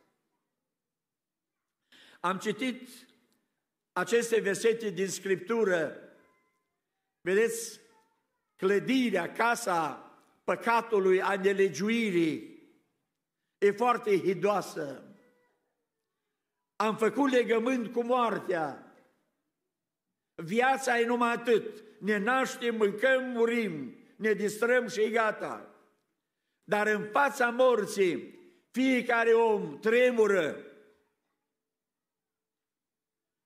Am 2.20 2.38
citit 2.38 2.90
aceste 3.92 4.40
versete 4.40 4.90
din 4.90 5.10
Scriptură. 5.10 6.00
Vedeți, 7.22 7.80
clădirea, 8.56 9.32
casa 9.32 10.04
păcatului, 10.44 11.22
a 11.22 11.36
nelegiuirii, 11.36 12.60
e 13.58 13.72
foarte 13.72 14.20
hidoasă. 14.20 15.09
Am 16.82 16.98
făcut 16.98 17.32
legământ 17.32 17.94
cu 17.94 18.04
moartea. 18.04 18.94
Viața 20.36 21.00
e 21.00 21.06
numai 21.06 21.34
atât. 21.34 21.84
Ne 21.98 22.18
naștem, 22.18 22.76
mâncăm, 22.76 23.24
murim, 23.24 23.96
ne 24.16 24.34
distrăm 24.34 24.88
și 24.88 25.10
gata. 25.10 25.66
Dar 26.64 26.88
în 26.88 27.08
fața 27.12 27.50
morții, 27.50 28.40
fiecare 28.72 29.32
om 29.32 29.80
tremură. 29.80 30.58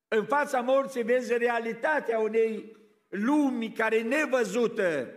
În 0.08 0.26
fața 0.26 0.62
morții 0.62 1.04
vezi 1.04 1.38
realitatea 1.38 2.20
unei 2.20 2.78
lumi 3.10 3.72
care 3.72 3.96
e 3.96 4.02
nevăzută 4.02 5.10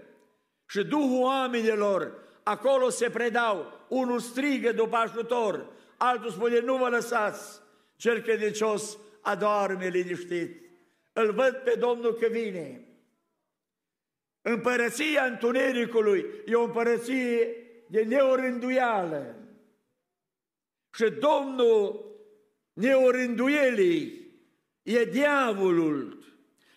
și 0.67 0.85
Duhul 0.85 1.23
oamenilor 1.23 2.25
acolo 2.43 2.89
se 2.89 3.11
predau. 3.11 3.73
Unul 3.89 4.19
strigă 4.19 4.73
după 4.73 4.97
ajutor, 4.97 5.67
altul 5.97 6.31
spune 6.31 6.61
nu 6.61 6.77
vă 6.77 6.89
lăsați, 6.89 7.65
cel 7.97 8.21
credincios 8.23 8.99
adorme 9.21 9.89
liniștit. 9.89 10.61
Îl 11.13 11.33
văd 11.33 11.55
pe 11.55 11.75
Domnul 11.79 12.15
că 12.15 12.27
vine. 12.27 12.81
Împărăția 14.43 15.25
întunericului 15.25 16.27
e 16.47 16.55
o 16.55 16.63
împărăție 16.63 17.57
de 17.87 18.03
neorânduială. 18.03 19.37
Și 20.95 21.11
Domnul 21.11 22.05
neorânduielii 22.73 24.31
e 24.83 25.05
diavolul 25.05 26.25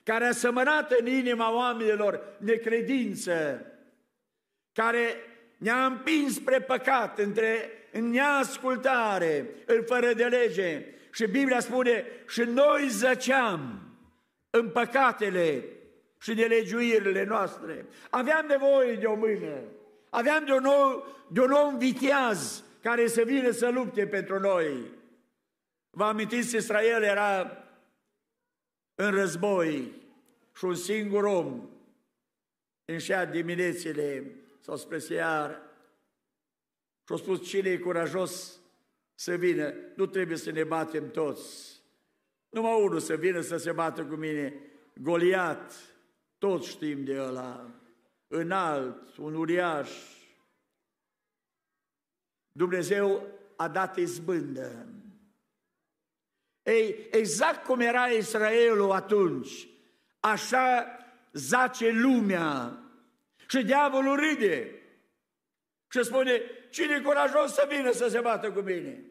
care 0.04 0.26
a 0.26 0.32
sămănat 0.32 0.92
în 0.92 1.08
inima 1.08 1.54
oamenilor 1.54 2.38
necredință, 2.40 3.66
care 4.74 5.16
ne-a 5.58 5.86
împins 5.86 6.34
spre 6.34 6.62
păcat, 6.62 7.20
între, 7.20 7.72
în 7.92 8.10
neascultare, 8.10 9.50
în 9.66 9.84
fără 9.84 10.14
de 10.14 10.26
lege. 10.26 10.86
Și 11.12 11.28
Biblia 11.28 11.60
spune, 11.60 12.06
și 12.28 12.42
noi 12.42 12.88
zăceam 12.90 13.82
în 14.50 14.70
păcatele 14.70 15.64
și 16.22 16.34
de 16.34 16.46
legiuirile 16.46 17.24
noastre. 17.24 17.86
Aveam 18.10 18.46
nevoie 18.46 18.96
de 18.96 19.06
o 19.06 19.16
mână, 19.16 19.62
aveam 20.10 20.46
de 20.46 20.52
un, 20.52 20.62
nou, 20.62 21.06
de 21.32 21.42
un 21.42 21.52
om 21.52 21.78
viteaz 21.78 22.64
care 22.82 23.08
să 23.08 23.24
vină 23.26 23.52
să 23.52 23.70
lupte 23.70 24.08
pentru 24.08 24.40
noi. 24.40 24.92
Vă 25.90 26.04
amintiți, 26.04 26.56
Israel 26.56 27.04
era 27.04 27.64
în 28.96 29.12
război 29.12 29.92
și 30.56 30.66
un 30.66 30.76
singur 30.76 31.24
om 31.24 31.70
înșea 32.86 33.26
diminețile 33.26 34.36
sau 34.60 34.76
spre 34.76 35.00
seară 35.00 35.62
și 37.06 37.14
a 37.14 37.16
spus 37.16 37.48
cine 37.48 37.70
e 37.70 37.78
curajos 37.78 38.59
să 39.20 39.36
vină, 39.36 39.74
nu 39.96 40.06
trebuie 40.06 40.38
să 40.38 40.52
ne 40.52 40.64
batem 40.64 41.12
toți. 41.12 41.82
Numai 42.50 42.82
unul 42.82 43.00
să 43.00 43.16
vină 43.16 43.42
să 43.42 43.58
se 43.58 43.72
bată 43.72 44.06
cu 44.06 44.16
mine, 44.16 44.54
Goliat, 44.96 45.74
toți 46.38 46.70
știm 46.70 47.04
de 47.04 47.22
ăla, 47.22 47.82
înalt, 48.28 49.18
un 49.18 49.36
uriaș. 49.36 49.92
Dumnezeu 52.52 53.28
a 53.56 53.68
dat 53.68 53.98
izbândă. 53.98 54.88
Ei, 56.64 57.08
exact 57.12 57.66
cum 57.66 57.80
era 57.80 58.06
Israelul 58.06 58.92
atunci, 58.92 59.68
așa 60.20 60.86
zace 61.32 61.90
lumea 61.90 62.84
și 63.48 63.64
diavolul 63.64 64.16
râde 64.16 64.82
și 65.90 66.04
spune, 66.04 66.42
cine 66.70 66.96
e 66.96 67.02
curajos 67.02 67.54
să 67.54 67.68
vină 67.70 67.92
să 67.92 68.08
se 68.08 68.20
bată 68.20 68.52
cu 68.52 68.60
mine? 68.60 69.04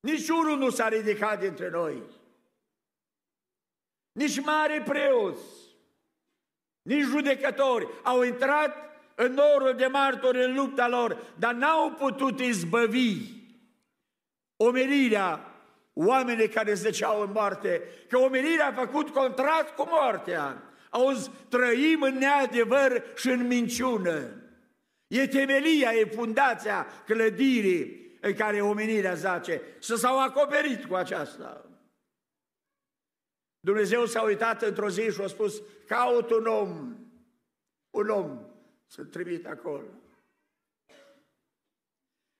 Nici 0.00 0.28
unul 0.28 0.58
nu 0.58 0.70
s-a 0.70 0.88
ridicat 0.88 1.40
dintre 1.40 1.70
noi. 1.70 2.02
Nici 4.12 4.40
mare 4.40 4.82
preoți, 4.82 5.42
nici 6.82 7.04
judecători 7.04 7.88
au 8.02 8.22
intrat 8.22 8.76
în 9.14 9.32
norul 9.32 9.74
de 9.76 9.86
martori 9.86 10.44
în 10.44 10.54
lupta 10.54 10.88
lor, 10.88 11.34
dar 11.38 11.54
n-au 11.54 11.90
putut 11.90 12.40
izbăvi 12.40 13.38
omenirea 14.56 15.44
oamenii 15.92 16.48
care 16.48 16.74
zăceau 16.74 17.20
în 17.20 17.30
moarte, 17.32 17.82
că 18.08 18.18
omenirea 18.18 18.66
a 18.66 18.72
făcut 18.72 19.08
contract 19.08 19.76
cu 19.76 19.86
moartea. 19.90 20.62
Auzi, 20.90 21.30
trăim 21.48 22.02
în 22.02 22.18
neadevăr 22.18 23.02
și 23.16 23.28
în 23.28 23.46
minciună. 23.46 24.39
E 25.10 25.26
temelia, 25.26 25.92
e 25.92 26.04
fundația 26.04 26.86
clădirii 27.04 28.16
în 28.20 28.34
care 28.34 28.60
omenirea 28.60 29.14
zace. 29.14 29.62
Să 29.78 29.96
s-au 29.96 30.20
acoperit 30.20 30.84
cu 30.84 30.94
aceasta. 30.94 31.64
Dumnezeu 33.60 34.06
s-a 34.06 34.22
uitat 34.22 34.62
într-o 34.62 34.88
zi 34.88 35.10
și 35.10 35.20
a 35.20 35.26
spus, 35.26 35.62
caut 35.86 36.30
un 36.30 36.46
om, 36.46 36.96
un 37.90 38.08
om 38.08 38.46
să 38.86 39.04
trimit 39.04 39.46
acolo. 39.46 39.86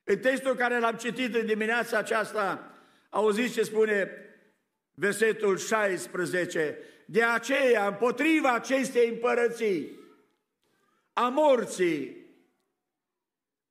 În 0.05 0.19
textul 0.19 0.55
care 0.55 0.79
l-am 0.79 0.97
citit 0.97 1.35
în 1.35 1.47
dimineața 1.47 1.99
aceasta, 1.99 2.75
auziți 3.09 3.53
ce 3.53 3.63
spune 3.63 4.11
versetul 4.95 5.57
16, 5.59 6.79
de 7.07 7.23
aceea, 7.23 7.87
împotriva 7.87 8.55
acestei 8.55 9.09
împărății, 9.09 9.99
a 11.13 11.29
morții, 11.29 12.20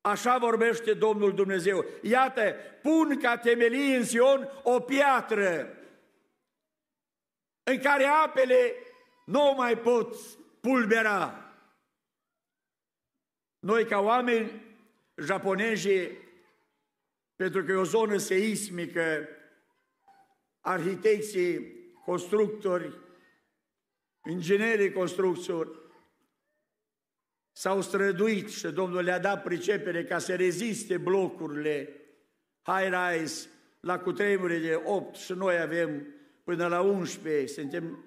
Așa 0.00 0.38
vorbește 0.38 0.94
Domnul 0.94 1.34
Dumnezeu. 1.34 1.84
Iată, 2.02 2.54
pun 2.82 3.20
ca 3.20 3.36
temelie 3.36 3.96
în 3.96 4.04
Sion 4.04 4.48
o 4.62 4.80
piatră 4.80 5.74
în 7.62 7.78
care 7.78 8.04
apele 8.04 8.74
nu 9.24 9.54
mai 9.56 9.78
pot 9.78 10.16
pulbera. 10.60 11.54
Noi 13.58 13.86
ca 13.86 13.98
oameni 13.98 14.62
japonezi, 15.16 16.10
pentru 17.36 17.64
că 17.64 17.72
e 17.72 17.74
o 17.74 17.84
zonă 17.84 18.16
seismică, 18.16 19.28
arhitecții, 20.60 21.78
constructori, 22.04 22.98
inginerii 24.30 24.92
constructori, 24.92 25.70
s-au 27.60 27.80
străduit 27.80 28.48
și 28.48 28.66
Domnul 28.66 29.02
le-a 29.02 29.18
dat 29.18 29.42
pricepere 29.42 30.04
ca 30.04 30.18
să 30.18 30.34
reziste 30.34 30.96
blocurile 30.96 31.88
high-rise 32.62 33.48
la 33.80 33.98
cutremure 33.98 34.58
de 34.58 34.82
8 34.84 35.14
și 35.14 35.32
noi 35.32 35.60
avem 35.60 36.06
până 36.44 36.66
la 36.66 36.80
11, 36.80 37.46
suntem 37.46 38.04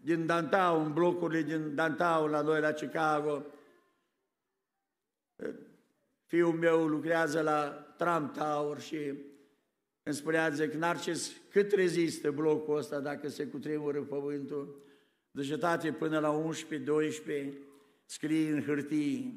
din 0.00 0.26
Downtown, 0.26 0.92
blocurile 0.92 1.42
din 1.42 1.74
Downtown 1.74 2.30
la 2.30 2.40
noi 2.40 2.60
la 2.60 2.72
Chicago. 2.72 3.44
Fiul 6.26 6.52
meu 6.52 6.86
lucrează 6.86 7.40
la 7.40 7.68
Trump 7.96 8.36
Tower 8.36 8.80
și 8.80 9.12
îmi 10.02 10.14
spunea, 10.14 10.48
zic, 10.48 10.72
Narcis, 10.72 11.32
cât 11.48 11.72
rezistă 11.72 12.30
blocul 12.30 12.76
ăsta 12.76 13.00
dacă 13.00 13.28
se 13.28 13.46
cutremură 13.46 14.00
pământul? 14.00 14.82
Deci, 15.30 15.58
tate, 15.58 15.92
până 15.92 16.18
la 16.18 16.30
11, 16.30 16.90
12, 16.90 17.58
scrie 18.10 18.50
în 18.50 18.62
hârtie. 18.62 19.34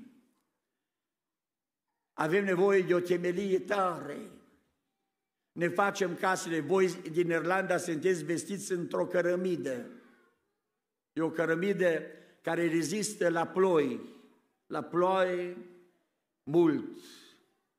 Avem 2.14 2.44
nevoie 2.44 2.82
de 2.82 2.94
o 2.94 3.00
temelie 3.00 3.60
tare. 3.60 4.18
Ne 5.52 5.68
facem 5.68 6.16
casele. 6.16 6.60
Voi 6.60 7.02
din 7.12 7.30
Irlanda 7.30 7.78
sunteți 7.78 8.24
vestiți 8.24 8.72
într-o 8.72 9.06
cărămidă. 9.06 9.90
E 11.14 11.22
o 11.22 11.30
cărămidă 11.30 12.02
care 12.42 12.68
rezistă 12.68 13.30
la 13.30 13.48
ploi. 13.48 14.00
La 14.66 14.82
ploi 14.82 15.58
mult. 16.44 16.98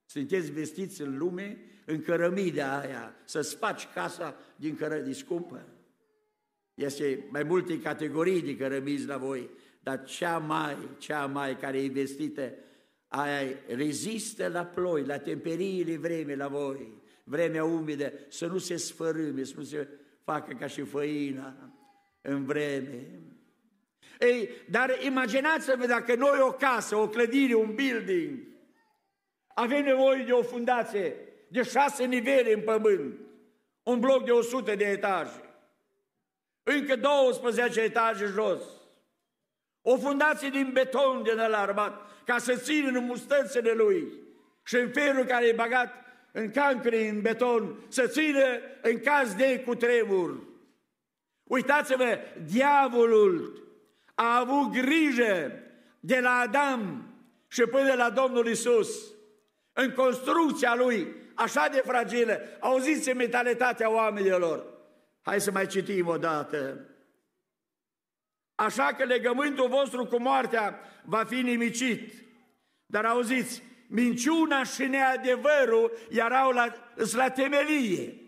Sunteți 0.04 0.50
vestiți 0.50 1.00
în 1.00 1.18
lume, 1.18 1.58
în 1.86 2.02
cărămida 2.02 2.78
aia, 2.78 3.14
să-ți 3.24 3.56
faci 3.56 3.86
casa 3.86 4.36
din 4.56 4.76
cărămidă 4.76 5.12
scumpă. 5.12 5.68
Este 6.74 7.26
mai 7.30 7.42
multe 7.42 7.80
categorii 7.80 8.42
de 8.42 8.56
cărămizi 8.56 9.06
la 9.06 9.16
voi 9.16 9.50
dar 9.84 10.04
cea 10.04 10.38
mai, 10.38 10.76
cea 10.98 11.26
mai 11.26 11.56
care 11.58 11.82
e 11.82 11.88
vestită, 11.88 12.52
aia 13.08 13.46
rezistă 13.66 14.48
la 14.48 14.64
ploi, 14.64 15.04
la 15.04 15.18
temperiile 15.18 15.96
vreme 15.96 16.34
la 16.34 16.48
voi, 16.48 17.02
vremea 17.24 17.64
umidă, 17.64 18.12
să 18.28 18.46
nu 18.46 18.58
se 18.58 18.76
sfărâme, 18.76 19.44
să 19.44 19.52
nu 19.56 19.62
se 19.62 19.88
facă 20.24 20.56
ca 20.58 20.66
și 20.66 20.82
făina 20.82 21.54
în 22.20 22.44
vreme. 22.44 23.08
Ei, 24.20 24.48
dar 24.70 24.90
imaginați-vă 25.02 25.86
dacă 25.86 26.14
noi 26.14 26.38
o 26.40 26.52
casă, 26.52 26.96
o 26.96 27.08
clădire, 27.08 27.54
un 27.54 27.74
building, 27.74 28.38
avem 29.46 29.84
nevoie 29.84 30.24
de 30.24 30.32
o 30.32 30.42
fundație 30.42 31.16
de 31.48 31.62
șase 31.62 32.04
nivele 32.04 32.52
în 32.52 32.60
pământ, 32.60 33.18
un 33.82 34.00
bloc 34.00 34.24
de 34.24 34.30
100 34.30 34.74
de 34.74 34.84
etaje, 34.84 35.40
încă 36.62 36.96
12 36.96 37.80
etaje 37.80 38.26
jos, 38.26 38.62
o 39.86 39.96
fundație 39.96 40.48
din 40.48 40.70
beton 40.72 41.22
din 41.22 41.38
alarmat, 41.38 42.10
ca 42.24 42.38
să 42.38 42.54
țină 42.54 42.98
în 42.98 43.04
mustățile 43.04 43.72
lui 43.72 44.12
și 44.62 44.76
în 44.76 44.90
ferul 44.90 45.24
care 45.24 45.46
e 45.46 45.52
bagat 45.52 45.92
în 46.32 46.50
cancre, 46.50 47.08
în 47.08 47.20
beton, 47.20 47.84
să 47.88 48.06
țină 48.06 48.44
în 48.82 48.98
caz 48.98 49.34
de 49.34 49.62
cutremur. 49.66 50.42
Uitați-vă, 51.44 52.18
diavolul 52.46 53.62
a 54.14 54.38
avut 54.38 54.72
grijă 54.72 55.52
de 56.00 56.20
la 56.20 56.30
Adam 56.30 57.08
și 57.48 57.62
până 57.62 57.94
la 57.94 58.10
Domnul 58.10 58.46
Isus, 58.46 58.88
în 59.72 59.90
construcția 59.90 60.74
lui, 60.74 61.14
așa 61.34 61.68
de 61.72 61.82
fragilă, 61.86 62.40
auziți 62.60 63.12
mentalitatea 63.12 63.90
oamenilor. 63.90 64.64
Hai 65.22 65.40
să 65.40 65.50
mai 65.50 65.66
citim 65.66 66.06
o 66.06 66.16
dată. 66.16 66.88
Așa 68.54 68.94
că 68.94 69.04
legământul 69.04 69.68
vostru 69.68 70.06
cu 70.06 70.20
moartea 70.20 70.80
va 71.04 71.24
fi 71.24 71.40
nimicit. 71.40 72.24
Dar 72.86 73.04
auziți, 73.04 73.62
minciuna 73.88 74.64
și 74.64 74.86
neadevărul 74.86 75.92
erau 76.10 76.50
la, 76.50 76.74
la 77.12 77.30
temelie. 77.30 78.18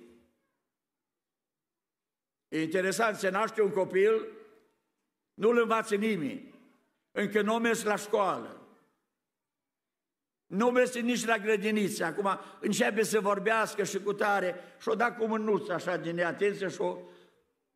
E 2.48 2.62
interesant, 2.62 3.16
se 3.16 3.28
naște 3.28 3.62
un 3.62 3.70
copil, 3.70 4.26
nu-l 5.34 5.58
învață 5.58 5.94
nimeni, 5.94 6.54
încă 7.10 7.42
nu 7.42 7.58
mers 7.58 7.82
la 7.82 7.96
școală, 7.96 8.60
nu 10.46 10.70
merge 10.70 11.00
nici 11.00 11.24
la 11.24 11.38
grădiniță. 11.38 12.04
Acum 12.04 12.38
începe 12.60 13.02
să 13.02 13.20
vorbească 13.20 13.84
și 13.84 14.00
cu 14.00 14.12
tare 14.12 14.54
și 14.80 14.88
o 14.88 14.94
da 14.94 15.12
cu 15.12 15.26
mânuță 15.26 15.72
așa 15.72 15.96
din 15.96 16.14
neatență 16.14 16.68
și 16.68 16.80
o 16.80 16.98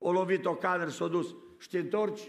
o 0.03 0.13
lovit 0.13 0.45
o 0.45 0.55
cameră, 0.55 0.91
s-a 0.91 1.07
dus. 1.07 1.35
Și 1.59 1.69
te 1.69 1.79
întorci, 1.79 2.21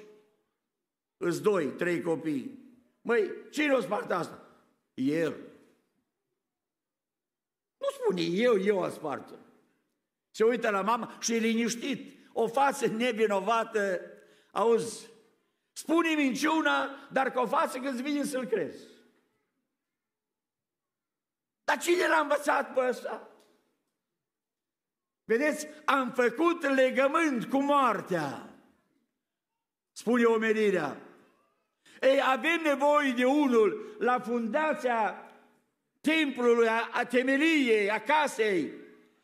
îți 1.21 1.41
doi, 1.41 1.67
trei 1.67 2.01
copii. 2.01 2.59
Măi, 3.01 3.31
cine 3.49 3.73
o 3.73 3.81
spart 3.81 4.11
asta? 4.11 4.47
El. 4.93 5.35
Nu 7.77 7.87
spune 7.89 8.21
eu, 8.21 8.59
eu 8.59 8.77
o 8.77 8.89
spart. 8.89 9.33
Se 10.31 10.43
uită 10.43 10.69
la 10.69 10.81
mama 10.81 11.17
și 11.19 11.33
e 11.33 11.37
liniștit. 11.37 12.29
O 12.33 12.47
față 12.47 12.87
nevinovată, 12.87 14.01
auzi, 14.51 15.09
spune 15.71 16.09
minciuna, 16.09 17.07
dar 17.11 17.31
cu 17.31 17.39
o 17.39 17.47
față 17.47 17.79
când 17.79 17.93
îți 17.93 18.01
vine 18.01 18.23
să-l 18.23 18.45
crezi. 18.45 18.87
Dar 21.63 21.77
cine 21.77 22.07
l-a 22.07 22.19
învățat 22.19 22.73
pe 22.73 22.87
ăsta? 22.87 23.29
Vedeți, 25.23 25.67
am 25.85 26.11
făcut 26.11 26.63
legământ 26.63 27.45
cu 27.45 27.61
moartea, 27.61 28.49
spune 29.91 30.23
omenirea. 30.23 31.10
Ei, 32.01 32.21
avem 32.23 32.61
nevoie 32.63 33.11
de 33.11 33.25
unul 33.25 33.95
la 33.99 34.19
fundația 34.19 35.31
templului, 36.01 36.67
a, 36.67 36.89
a 36.91 37.05
temeliei, 37.05 37.89
a 37.89 37.99
casei, 37.99 38.71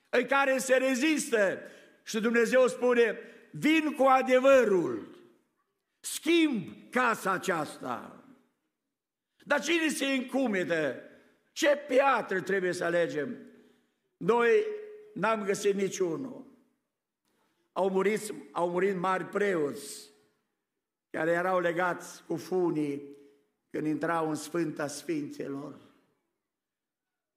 în 0.09 0.25
care 0.25 0.57
se 0.57 0.75
rezistă. 0.75 1.59
Și 2.03 2.19
Dumnezeu 2.19 2.67
spune, 2.67 3.19
vin 3.51 3.93
cu 3.93 4.03
adevărul, 4.03 5.07
schimb 5.99 6.67
casa 6.89 7.31
aceasta. 7.31 8.23
Dar 9.43 9.61
cine 9.61 9.87
se 9.87 10.05
încumete? 10.05 11.01
Ce 11.51 11.83
piatră 11.87 12.41
trebuie 12.41 12.73
să 12.73 12.83
alegem? 12.83 13.37
Noi 14.17 14.65
n-am 15.13 15.43
găsit 15.43 15.73
niciunul. 15.73 16.45
Au 17.71 17.89
murit, 17.89 18.33
au 18.51 18.69
murit 18.69 18.95
mari 18.95 19.25
preoți 19.25 20.15
care 21.17 21.31
erau 21.31 21.59
legați 21.59 22.23
cu 22.23 22.35
funii 22.35 23.17
când 23.69 23.85
intrau 23.85 24.29
în 24.29 24.35
Sfânta 24.35 24.87
Sfinților. 24.87 25.79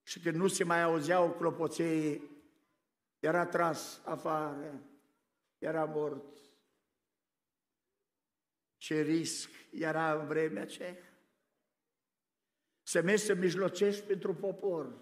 Și 0.03 0.21
când 0.21 0.37
nu 0.37 0.47
se 0.47 0.65
mai 0.65 0.83
auzeau 0.83 1.33
clopoței, 1.33 2.23
era 3.19 3.47
tras 3.47 4.01
afară, 4.05 4.81
era 5.59 5.85
mort. 5.85 6.25
Ce 8.77 9.01
risc 9.01 9.51
era 9.71 10.21
în 10.21 10.27
vremea 10.27 10.63
aceea. 10.63 10.97
Să 12.83 13.03
mergi 13.03 13.25
să 13.25 13.35
mijlocești 13.35 14.07
pentru 14.07 14.35
popor. 14.35 14.93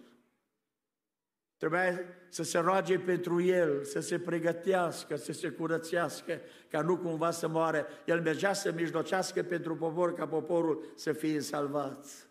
Trebuia 1.59 2.01
să 2.29 2.43
se 2.43 2.59
roage 2.59 2.99
pentru 2.99 3.41
el, 3.41 3.85
să 3.85 4.01
se 4.01 4.19
pregătească, 4.19 5.17
să 5.17 5.33
se 5.33 5.51
curățească, 5.51 6.41
ca 6.71 6.83
nu 6.83 6.99
cumva 6.99 7.31
să 7.31 7.49
moare. 7.49 7.87
El 8.07 8.23
mergea 8.23 8.53
să 8.53 8.73
mijlocească 8.73 9.43
pentru 9.43 9.77
popor, 9.77 10.15
ca 10.15 10.29
poporul 10.29 10.93
să 10.97 11.13
fie 11.13 11.41
salvat. 11.41 12.29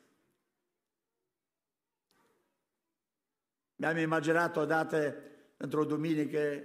Mi-am 3.75 3.97
imaginat 3.97 4.57
odată, 4.57 5.15
într-o 5.57 5.85
duminică, 5.85 6.63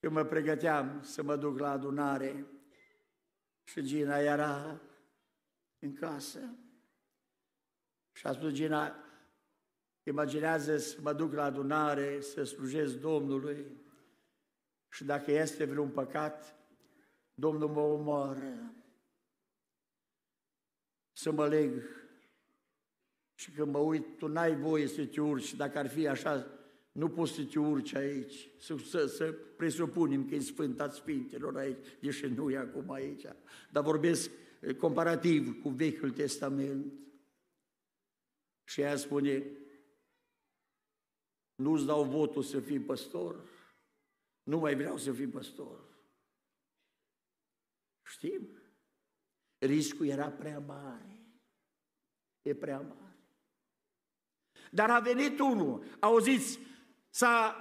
când 0.00 0.12
mă 0.12 0.24
pregăteam 0.24 1.02
să 1.02 1.22
mă 1.22 1.36
duc 1.36 1.58
la 1.58 1.70
adunare 1.70 2.46
și 3.62 3.82
Gina 3.82 4.18
era 4.18 4.80
în 5.78 5.94
casă. 5.94 6.40
Și 8.12 8.26
a 8.26 8.32
spus 8.32 8.52
Gina, 8.52 9.03
imaginează 10.04 10.76
să 10.76 10.98
mă 11.02 11.12
duc 11.12 11.32
la 11.32 11.44
adunare, 11.44 12.20
să 12.20 12.42
slujesc 12.42 12.94
Domnului 12.94 13.82
și 14.88 15.04
dacă 15.04 15.30
este 15.30 15.64
vreun 15.64 15.88
păcat, 15.88 16.58
Domnul 17.34 17.68
mă 17.68 17.80
omoară. 17.80 18.74
Să 21.12 21.32
mă 21.32 21.46
leg 21.48 21.82
și 23.34 23.50
când 23.50 23.72
mă 23.72 23.78
uit, 23.78 24.18
tu 24.18 24.26
n-ai 24.26 24.56
voie 24.56 24.86
să 24.86 25.06
te 25.06 25.20
urci, 25.20 25.54
dacă 25.54 25.78
ar 25.78 25.88
fi 25.88 26.08
așa, 26.08 26.46
nu 26.92 27.08
poți 27.08 27.32
să 27.32 27.44
te 27.44 27.58
urci 27.58 27.94
aici, 27.94 28.48
să, 28.60 28.76
să, 28.76 29.06
să 29.06 29.32
presupunem 29.56 30.28
că 30.28 30.34
e 30.34 30.40
Sfânta 30.40 30.88
Sfintelor 30.88 31.56
aici, 31.56 31.86
deși 32.00 32.26
nu 32.26 32.50
e 32.50 32.56
acum 32.56 32.90
aici, 32.90 33.22
dar 33.70 33.82
vorbesc 33.82 34.30
eh, 34.60 34.76
comparativ 34.76 35.62
cu 35.62 35.68
Vechiul 35.68 36.10
Testament. 36.10 36.92
Și 38.64 38.80
ea 38.80 38.96
spune, 38.96 39.42
nu-ți 41.54 41.86
dau 41.86 42.04
votul 42.04 42.42
să 42.42 42.60
fii 42.60 42.80
păstor, 42.80 43.48
nu 44.42 44.58
mai 44.58 44.74
vreau 44.74 44.96
să 44.96 45.12
fii 45.12 45.26
păstor. 45.26 45.80
Știm? 48.02 48.48
Riscul 49.58 50.06
era 50.06 50.30
prea 50.30 50.58
mare. 50.58 51.18
E 52.42 52.54
prea 52.54 52.80
mare. 52.80 53.18
Dar 54.70 54.90
a 54.90 55.00
venit 55.00 55.38
unul, 55.38 55.84
auziți, 56.00 56.58
s-a 57.10 57.56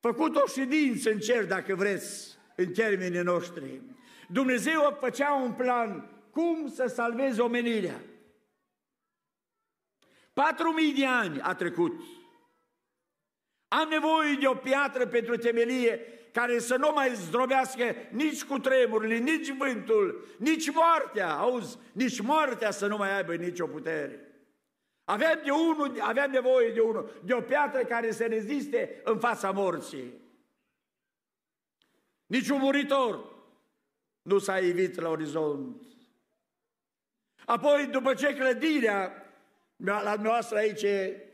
făcut 0.00 0.36
o 0.36 0.46
ședință 0.46 1.10
în 1.10 1.18
cer, 1.18 1.46
dacă 1.46 1.74
vreți, 1.74 2.38
în 2.56 2.72
termenii 2.72 3.22
noștri. 3.22 3.82
Dumnezeu 4.28 4.96
făcea 5.00 5.34
un 5.34 5.52
plan 5.52 6.10
cum 6.30 6.68
să 6.68 6.86
salveze 6.86 7.40
omenirea. 7.40 8.02
Patru 10.32 10.72
mii 10.72 10.94
de 10.94 11.06
ani 11.06 11.40
a 11.40 11.54
trecut. 11.54 12.00
Am 13.68 13.88
nevoie 13.88 14.36
de 14.40 14.46
o 14.46 14.54
piatră 14.54 15.06
pentru 15.06 15.36
temelie 15.36 16.00
care 16.32 16.58
să 16.58 16.76
nu 16.76 16.90
mai 16.94 17.14
zdrobească 17.14 17.94
nici 18.10 18.44
cu 18.44 18.58
tremurile, 18.58 19.16
nici 19.16 19.50
vântul, 19.50 20.26
nici 20.38 20.70
moartea, 20.70 21.34
auzi, 21.34 21.78
nici 21.92 22.20
moartea 22.20 22.70
să 22.70 22.86
nu 22.86 22.96
mai 22.96 23.16
aibă 23.16 23.34
nicio 23.34 23.66
putere. 23.66 24.20
Aveam, 25.04 25.40
de 25.44 25.50
unul, 25.50 26.00
aveam 26.00 26.30
nevoie 26.30 26.72
de 26.72 26.80
unul, 26.80 27.20
de 27.24 27.34
o 27.34 27.40
piatră 27.40 27.84
care 27.84 28.10
să 28.10 28.24
reziste 28.24 29.00
în 29.04 29.18
fața 29.18 29.50
morții. 29.50 30.12
Niciun 32.26 32.58
muritor 32.58 33.34
nu 34.22 34.38
s-a 34.38 34.58
evit 34.58 35.00
la 35.00 35.08
orizont. 35.08 35.82
Apoi, 37.44 37.86
după 37.86 38.14
ce 38.14 38.34
clădirea, 38.34 39.30
la 39.76 40.14
noastră 40.22 40.56
aici 40.56 40.82
e 40.82 41.25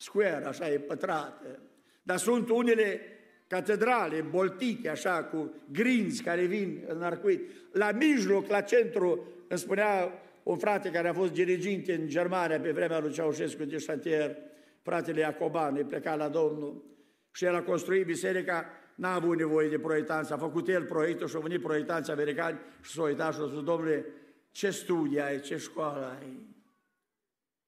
square, 0.00 0.46
așa 0.46 0.70
e 0.70 0.78
pătrată, 0.78 1.58
dar 2.02 2.16
sunt 2.16 2.48
unele 2.48 3.00
catedrale 3.46 4.20
boltiche, 4.20 4.88
așa, 4.88 5.24
cu 5.24 5.54
grinzi 5.72 6.22
care 6.22 6.44
vin 6.44 6.84
în 6.86 7.02
arcuit. 7.02 7.50
La 7.72 7.90
mijloc, 7.92 8.48
la 8.48 8.60
centru, 8.60 9.26
îmi 9.48 9.58
spunea 9.58 10.12
un 10.42 10.58
frate 10.58 10.90
care 10.90 11.08
a 11.08 11.12
fost 11.12 11.32
dirigint 11.32 11.88
în 11.88 12.08
Germania 12.08 12.60
pe 12.60 12.70
vremea 12.70 12.98
lui 12.98 13.12
Ceaușescu 13.12 13.64
de 13.64 13.78
șantier, 13.78 14.36
fratele 14.82 15.20
Iacoban, 15.20 15.76
e 15.76 15.84
plecat 15.84 16.18
la 16.18 16.28
Domnul 16.28 16.84
și 17.32 17.44
el 17.44 17.54
a 17.54 17.62
construit 17.62 18.06
biserica, 18.06 18.66
n-a 18.94 19.14
avut 19.14 19.36
nevoie 19.36 19.68
de 19.68 19.78
proiectanță, 19.78 20.34
a 20.34 20.36
făcut 20.36 20.68
el 20.68 20.84
proiectul 20.84 21.28
și 21.28 21.36
au 21.36 21.42
venit 21.42 21.62
proiectanți 21.62 22.10
americani 22.10 22.58
și 22.82 22.90
s-au 22.90 23.04
uitat 23.04 23.34
și 23.34 23.40
au 23.40 23.48
spus, 23.48 23.64
domnule, 23.64 24.06
ce 24.50 24.70
studii 24.70 25.20
ai, 25.20 25.40
ce 25.40 25.56
școală 25.56 26.16
ai? 26.18 26.58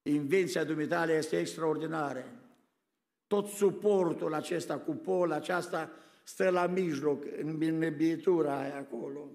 Invenția 0.03 0.65
dumitale 0.65 1.13
este 1.13 1.39
extraordinară. 1.39 2.25
Tot 3.27 3.47
suportul 3.47 4.35
acesta, 4.35 4.79
cu 4.79 4.93
pol 4.93 5.33
aceasta, 5.33 5.91
stă 6.23 6.51
la 6.51 6.67
mijloc, 6.67 7.25
în 7.43 7.57
binebitura 7.59 8.61
aia 8.61 8.77
acolo. 8.77 9.31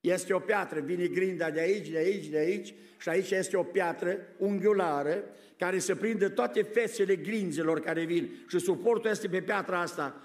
Este 0.00 0.32
o 0.32 0.38
piatră, 0.38 0.80
vine 0.80 1.06
grinda 1.06 1.50
de 1.50 1.60
aici, 1.60 1.88
de 1.88 1.98
aici, 1.98 2.26
de 2.26 2.38
aici 2.38 2.74
și 2.98 3.08
aici 3.08 3.30
este 3.30 3.56
o 3.56 3.62
piatră 3.62 4.18
unghiulară 4.38 5.24
care 5.58 5.78
se 5.78 5.94
prinde 5.94 6.28
toate 6.28 6.62
fețele 6.62 7.16
grinzelor 7.16 7.80
care 7.80 8.04
vin 8.04 8.30
și 8.48 8.58
suportul 8.58 9.10
este 9.10 9.28
pe 9.28 9.40
piatra 9.40 9.80
asta. 9.80 10.22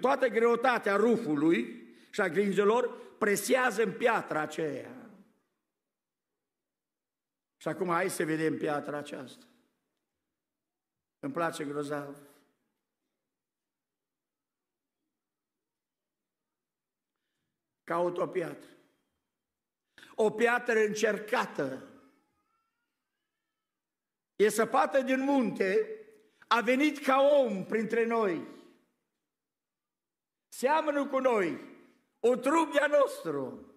Toată 0.00 0.28
greutatea 0.28 0.96
rufului 0.96 1.86
și 2.10 2.20
a 2.20 2.28
grinzelor 2.28 2.90
presează 3.18 3.82
în 3.82 3.90
piatra 3.90 4.40
aceea. 4.40 4.95
Și 7.56 7.68
acum 7.68 7.88
hai 7.88 8.10
să 8.10 8.24
vedem 8.24 8.56
piatra 8.56 8.96
aceasta. 8.96 9.44
Îmi 11.18 11.32
place 11.32 11.64
grozav. 11.64 12.18
Caut 17.84 18.18
o 18.18 18.26
piatră. 18.26 18.70
O 20.14 20.30
piatră 20.30 20.78
încercată. 20.78 21.90
E 24.36 24.48
săpată 24.48 25.00
din 25.00 25.20
munte, 25.20 26.00
a 26.46 26.60
venit 26.60 27.04
ca 27.04 27.20
om 27.20 27.64
printre 27.64 28.06
noi. 28.06 28.46
Seamănă 30.48 31.06
cu 31.06 31.18
noi, 31.18 31.60
o 32.20 32.36
trup 32.36 32.72
de-a 32.72 32.86
nostru. 32.86 33.70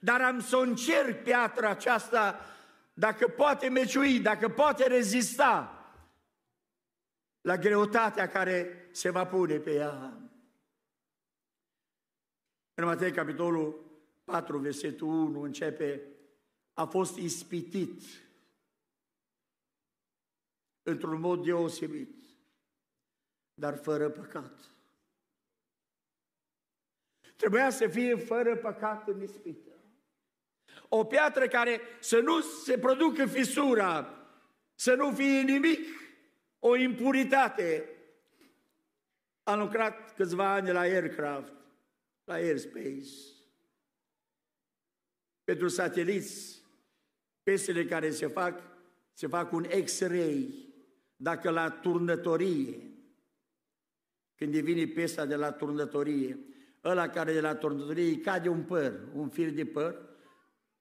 Dar 0.00 0.20
am 0.20 0.40
să 0.40 0.56
încerc 0.56 1.22
piatra 1.22 1.68
aceasta 1.68 2.53
dacă 2.94 3.28
poate 3.28 3.68
meciui, 3.68 4.20
dacă 4.20 4.48
poate 4.48 4.86
rezista 4.86 5.78
la 7.40 7.56
greutatea 7.56 8.28
care 8.28 8.88
se 8.92 9.10
va 9.10 9.26
pune 9.26 9.58
pe 9.58 9.74
ea. 9.74 10.18
În 12.74 12.84
Matei, 12.84 13.12
capitolul 13.12 13.84
4, 14.24 14.58
versetul 14.58 15.08
1, 15.08 15.40
începe, 15.40 16.02
a 16.72 16.84
fost 16.84 17.16
ispitit 17.16 18.02
într-un 20.82 21.20
mod 21.20 21.44
deosebit, 21.44 22.24
dar 23.54 23.76
fără 23.76 24.10
păcat. 24.10 24.74
Trebuia 27.36 27.70
să 27.70 27.88
fie 27.88 28.14
fără 28.16 28.56
păcat 28.56 29.08
în 29.08 29.22
ispită. 29.22 29.73
O 30.88 31.04
piatră 31.04 31.48
care 31.48 31.80
să 32.00 32.20
nu 32.20 32.40
se 32.40 32.78
producă 32.78 33.26
fisura, 33.26 34.24
să 34.74 34.94
nu 34.94 35.10
fie 35.10 35.40
nimic, 35.40 35.78
o 36.58 36.76
impuritate. 36.76 37.88
Am 39.42 39.58
lucrat 39.58 40.14
câțiva 40.14 40.52
ani 40.52 40.70
la 40.70 40.80
aircraft, 40.80 41.52
la 42.24 42.34
airspace. 42.34 43.10
Pentru 45.44 45.68
sateliți, 45.68 46.62
pesele 47.42 47.84
care 47.84 48.10
se 48.10 48.26
fac, 48.26 48.62
se 49.12 49.26
fac 49.26 49.52
un 49.52 49.66
X-ray. 49.84 50.62
Dacă 51.16 51.50
la 51.50 51.70
turnătorie, 51.70 52.94
când 54.34 54.52
devine 54.52 54.86
pesa 54.86 55.24
de 55.24 55.34
la 55.34 55.52
turnătorie, 55.52 56.38
ăla 56.84 57.08
care 57.08 57.32
de 57.32 57.40
la 57.40 57.54
turnătorie 57.54 58.04
îi 58.04 58.20
cade 58.20 58.48
un 58.48 58.62
păr, 58.62 59.00
un 59.14 59.28
fir 59.28 59.50
de 59.50 59.66
păr, 59.66 60.13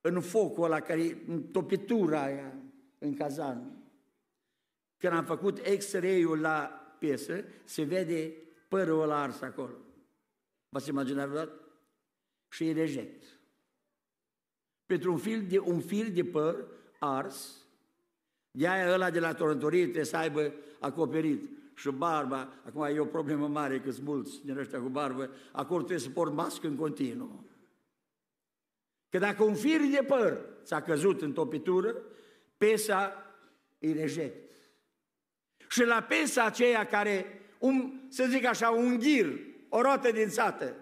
în 0.06 0.22
focul 0.22 0.64
ăla, 0.64 0.80
care, 0.80 1.24
în 1.28 1.44
topitura 1.44 2.24
aia, 2.24 2.54
în 2.98 3.14
cazan. 3.14 3.84
Când 4.98 5.14
am 5.14 5.26
făcut 5.26 5.60
X-ray-ul 5.60 6.40
la 6.40 6.84
piesă, 7.00 7.44
se 7.64 7.84
vede 7.84 8.34
părul 8.68 9.02
ăla 9.02 9.22
ars 9.22 9.42
acolo. 9.42 9.76
V-ați 10.70 10.90
imaginat 10.90 11.28
vreodată? 11.28 11.60
Și 12.50 12.68
e 12.68 12.74
reject. 12.74 13.24
Pentru 14.86 15.12
un 15.12 15.18
fir 15.18 15.40
de, 15.40 15.60
un 15.60 15.80
fir 15.80 16.10
de 16.10 16.24
păr 16.24 16.68
ars, 17.00 17.66
de 18.52 18.68
aia 18.68 18.94
ăla 18.94 19.10
de 19.10 19.20
la 19.20 19.34
torătorie 19.34 19.84
trebuie 19.84 20.04
să 20.04 20.18
aibă 20.18 20.54
acoperit 20.80 21.50
și 21.76 21.90
barba, 21.90 22.54
acum 22.66 22.84
e 22.84 23.00
o 23.00 23.06
problemă 23.06 23.48
mare 23.48 23.80
că 23.80 23.92
sunt 23.92 24.06
mulți 24.06 24.46
din 24.46 24.58
ăștia 24.58 24.82
cu 24.82 24.88
barbă, 24.88 25.30
acolo 25.52 25.80
trebuie 25.80 26.00
să 26.00 26.10
port 26.10 26.34
mască 26.34 26.68
în 26.68 26.76
continuu. 26.76 27.46
Că 29.14 29.20
dacă 29.20 29.44
un 29.44 29.56
fir 29.56 29.80
de 29.80 30.04
păr 30.08 30.46
ți-a 30.64 30.82
căzut 30.82 31.22
în 31.22 31.34
topitură, 31.34 31.96
pesa 32.58 33.34
îi 33.80 33.94
reject. 33.94 34.52
Și 35.70 35.84
la 35.84 36.02
pesa 36.02 36.44
aceea 36.44 36.86
care, 36.86 37.42
un, 37.60 38.02
să 38.10 38.26
zic 38.30 38.46
așa, 38.46 38.70
un 38.70 38.98
ghir, 38.98 39.40
o 39.70 39.82
roată 39.82 40.12
dințată, 40.12 40.76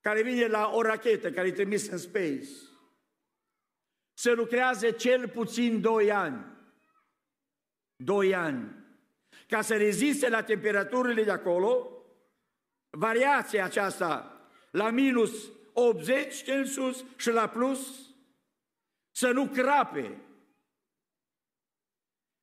care 0.00 0.22
vine 0.22 0.46
la 0.46 0.70
o 0.72 0.82
rachetă 0.82 1.30
care 1.30 1.48
e 1.48 1.52
trimis 1.52 1.88
în 1.88 1.98
space, 1.98 2.48
se 4.12 4.32
lucrează 4.32 4.90
cel 4.90 5.28
puțin 5.28 5.80
2 5.80 6.10
ani. 6.10 6.46
2 7.96 8.34
ani. 8.34 8.84
Ca 9.48 9.60
să 9.60 9.76
reziste 9.76 10.28
la 10.28 10.42
temperaturile 10.42 11.24
de 11.24 11.30
acolo, 11.30 11.90
variația 12.90 13.64
aceasta 13.64 14.40
la 14.70 14.90
minus 14.90 15.52
80 15.72 16.42
Celsius 16.42 17.04
și 17.16 17.30
la 17.30 17.48
plus 17.48 18.10
să 19.10 19.30
nu 19.30 19.46
crape. 19.46 20.20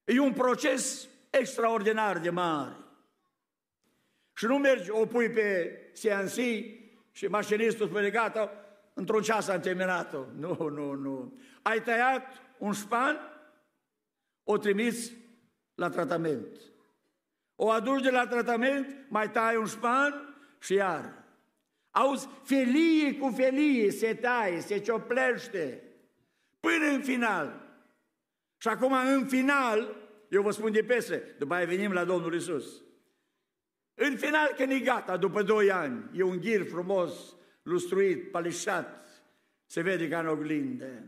E 0.04 0.20
un 0.20 0.34
proces 0.34 1.08
extraordinar 1.30 2.20
de 2.20 2.30
mare. 2.30 2.76
Și 4.34 4.46
nu 4.46 4.58
mergi, 4.58 4.90
o 4.90 5.06
pui 5.06 5.30
pe 5.30 5.78
CNC 6.02 6.36
și 7.12 7.28
mașinistul 7.28 7.88
spune, 7.88 8.10
gata, 8.10 8.52
într-un 8.94 9.22
ceas 9.22 9.48
am 9.48 9.60
terminat-o. 9.60 10.26
Nu, 10.36 10.70
nu, 10.70 10.94
nu. 10.94 11.40
Ai 11.62 11.82
tăiat 11.82 12.26
un 12.58 12.74
șpan, 12.74 13.18
o 14.44 14.58
trimis 14.58 15.12
la 15.76 15.90
tratament. 15.90 16.48
O 17.56 17.70
aduci 17.70 18.02
de 18.02 18.10
la 18.10 18.28
tratament, 18.28 19.06
mai 19.10 19.32
tai 19.32 19.56
un 19.56 19.66
șpan 19.66 20.36
și 20.60 20.74
iar. 20.74 21.19
Auzi, 22.00 22.28
felie 22.44 23.18
cu 23.18 23.30
felie 23.36 23.92
se 23.92 24.14
taie, 24.14 24.60
se 24.60 24.80
cioplește, 24.80 25.84
până 26.60 26.86
în 26.86 27.02
final. 27.02 27.68
Și 28.58 28.68
acum, 28.68 28.94
în 28.94 29.28
final, 29.28 29.96
eu 30.30 30.42
vă 30.42 30.52
spun 30.52 30.72
de 30.72 30.84
pese, 30.84 31.36
după 31.40 31.54
aia 31.54 31.66
venim 31.66 31.92
la 31.92 32.06
Domnul 32.06 32.36
Isus. 32.36 32.82
În 33.94 34.18
final, 34.18 34.54
când 34.56 34.72
e 34.72 34.80
gata, 34.80 35.18
după 35.18 35.44
doi 35.44 35.72
ani, 35.72 36.10
e 36.14 36.24
un 36.24 36.40
ghir 36.40 36.66
frumos, 36.66 37.36
lustruit, 37.64 38.32
palișat, 38.32 39.06
se 39.66 39.82
vede 39.82 40.08
ca 40.08 40.20
în 40.20 40.28
oglindă. 40.28 41.06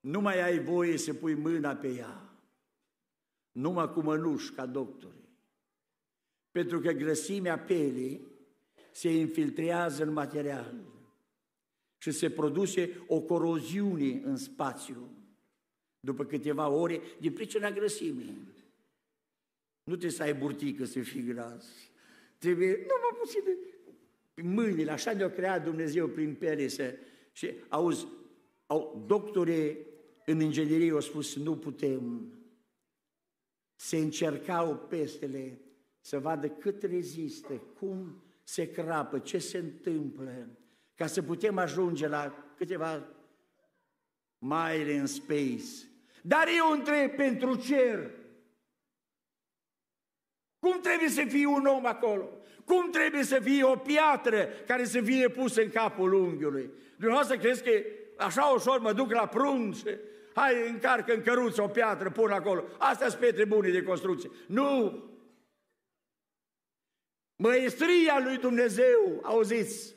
Nu 0.00 0.20
mai 0.20 0.42
ai 0.42 0.58
voie 0.58 0.96
să 0.96 1.14
pui 1.14 1.34
mâna 1.34 1.74
pe 1.74 1.88
ea, 1.88 2.38
numai 3.52 3.92
cu 3.92 4.00
mănuși 4.00 4.52
ca 4.52 4.66
doctorii. 4.66 5.28
Pentru 6.50 6.80
că 6.80 6.90
grăsimea 6.90 7.58
pelii 7.58 8.35
se 8.96 9.10
infiltrează 9.10 10.02
în 10.02 10.12
material 10.12 10.74
și 11.98 12.10
se 12.10 12.30
produce 12.30 12.90
o 13.06 13.20
coroziune 13.20 14.20
în 14.24 14.36
spațiu 14.36 15.10
după 16.00 16.24
câteva 16.24 16.68
ore 16.68 17.00
din 17.20 17.32
pricina 17.32 17.70
grăsimii. 17.70 18.38
Nu 19.84 19.92
trebuie 19.92 20.10
să 20.10 20.22
ai 20.22 20.34
burtică 20.34 20.84
să 20.84 21.00
fii 21.00 21.22
gras. 21.22 21.66
Trebuie, 22.38 22.70
nu 22.70 22.94
mă 23.02 23.18
puțin 23.18 23.40
de 23.44 24.42
mâinile, 24.42 24.90
așa 24.90 25.12
ne-a 25.12 25.30
creat 25.30 25.64
Dumnezeu 25.64 26.08
prin 26.08 26.34
pele 26.34 26.68
să... 26.68 26.94
Și 27.32 27.50
auzi, 27.68 28.06
au, 28.66 29.04
doctorii 29.06 29.76
în 30.24 30.40
inginerie 30.40 30.90
au 30.90 31.00
spus, 31.00 31.36
nu 31.36 31.56
putem. 31.56 32.32
Se 33.74 33.96
încercau 33.96 34.76
pestele 34.76 35.60
să 36.00 36.18
vadă 36.18 36.48
cât 36.48 36.82
rezistă, 36.82 37.62
cum 37.78 38.20
se 38.48 38.70
crapă, 38.70 39.18
ce 39.18 39.38
se 39.38 39.58
întâmplă, 39.58 40.48
ca 40.94 41.06
să 41.06 41.22
putem 41.22 41.58
ajunge 41.58 42.08
la 42.08 42.44
câteva 42.56 43.06
maile 44.38 44.96
în 44.96 45.06
space. 45.06 45.88
Dar 46.22 46.46
eu 46.56 46.70
întreb 46.72 47.10
pentru 47.10 47.54
cer, 47.54 48.10
cum 50.58 50.80
trebuie 50.80 51.08
să 51.08 51.24
fie 51.28 51.46
un 51.46 51.64
om 51.66 51.86
acolo? 51.86 52.28
Cum 52.64 52.90
trebuie 52.90 53.22
să 53.22 53.40
fie 53.40 53.64
o 53.64 53.76
piatră 53.76 54.48
care 54.66 54.84
să 54.84 55.00
fie 55.00 55.28
pusă 55.28 55.62
în 55.62 55.70
capul 55.70 56.12
unghiului? 56.12 56.70
Dumneavoastră 56.96 57.36
crezi 57.36 57.62
că 57.62 57.70
așa 58.16 58.44
ușor 58.44 58.78
mă 58.78 58.92
duc 58.92 59.12
la 59.12 59.26
prunc 59.26 59.74
și 59.74 59.84
hai 60.34 60.68
încarcă 60.68 61.14
în 61.14 61.22
căruță 61.22 61.62
o 61.62 61.68
piatră, 61.68 62.10
pun 62.10 62.30
acolo. 62.30 62.64
Astea 62.78 63.08
sunt 63.08 63.20
pietre 63.20 63.44
bune 63.44 63.70
de 63.70 63.82
construcție. 63.82 64.30
Nu! 64.46 65.04
Măestria 67.36 68.20
lui 68.22 68.36
Dumnezeu, 68.36 69.20
auziți, 69.22 69.94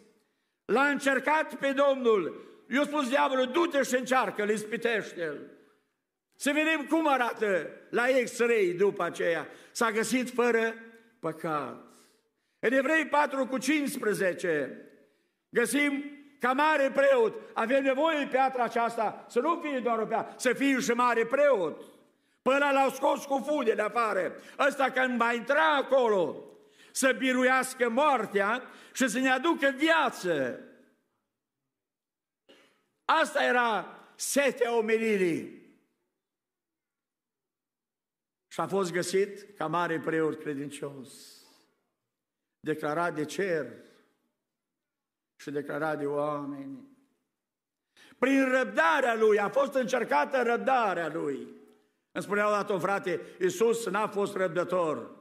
l-a 0.65 0.87
încercat 0.87 1.55
pe 1.55 1.71
Domnul. 1.71 2.47
Eu 2.69 2.83
spus 2.83 3.09
diavolul, 3.09 3.45
du-te 3.45 3.81
și 3.81 3.95
încearcă, 3.95 4.41
îl 4.41 4.49
ispitește-l. 4.49 5.57
Să 6.35 6.51
vedem 6.53 6.85
cum 6.85 7.07
arată 7.07 7.69
la 7.89 8.03
X-ray 8.23 8.75
după 8.77 9.03
aceea. 9.03 9.47
S-a 9.71 9.91
găsit 9.91 10.29
fără 10.29 10.73
păcat. 11.19 11.85
În 12.59 12.73
Evrei 12.73 13.05
4 13.05 13.47
cu 13.47 13.57
15 13.57 14.85
găsim 15.49 16.03
ca 16.39 16.51
mare 16.51 16.91
preot, 16.91 17.33
avem 17.53 17.83
nevoie 17.83 18.27
piatra 18.27 18.63
aceasta 18.63 19.25
să 19.29 19.39
nu 19.39 19.59
fie 19.63 19.79
doar 19.79 19.99
o 19.99 20.05
piatră, 20.05 20.33
să 20.37 20.53
fie 20.53 20.79
și 20.79 20.91
mare 20.91 21.25
preot. 21.25 21.81
Până 22.41 22.69
l-au 22.73 22.89
scos 22.89 23.25
cu 23.25 23.43
fudele 23.47 23.81
afară. 23.81 24.35
Ăsta 24.67 24.91
când 24.91 25.17
va 25.17 25.33
intra 25.33 25.75
acolo, 25.75 26.48
să 26.91 27.15
biruiască 27.17 27.89
moartea 27.89 28.63
și 28.93 29.07
să 29.07 29.19
ne 29.19 29.29
aducă 29.29 29.73
viață. 29.77 30.63
Asta 33.05 33.43
era 33.43 33.99
setea 34.15 34.77
omenirii. 34.77 35.57
Și 38.47 38.59
a 38.59 38.67
fost 38.67 38.91
găsit 38.91 39.55
ca 39.57 39.67
mare 39.67 39.99
preot 39.99 40.39
credincios, 40.39 41.09
declarat 42.59 43.15
de 43.15 43.25
cer 43.25 43.73
și 45.35 45.51
declarat 45.51 45.99
de 45.99 46.05
oameni. 46.05 46.87
Prin 48.17 48.49
răbdarea 48.49 49.15
lui, 49.15 49.39
a 49.39 49.49
fost 49.49 49.73
încercată 49.73 50.41
răbdarea 50.41 51.07
lui. 51.13 51.47
Îmi 52.11 52.23
spunea 52.23 52.47
odată 52.47 52.73
un 52.73 52.79
frate, 52.79 53.21
Iisus 53.39 53.85
n-a 53.85 54.07
fost 54.07 54.35
răbdător. 54.35 55.18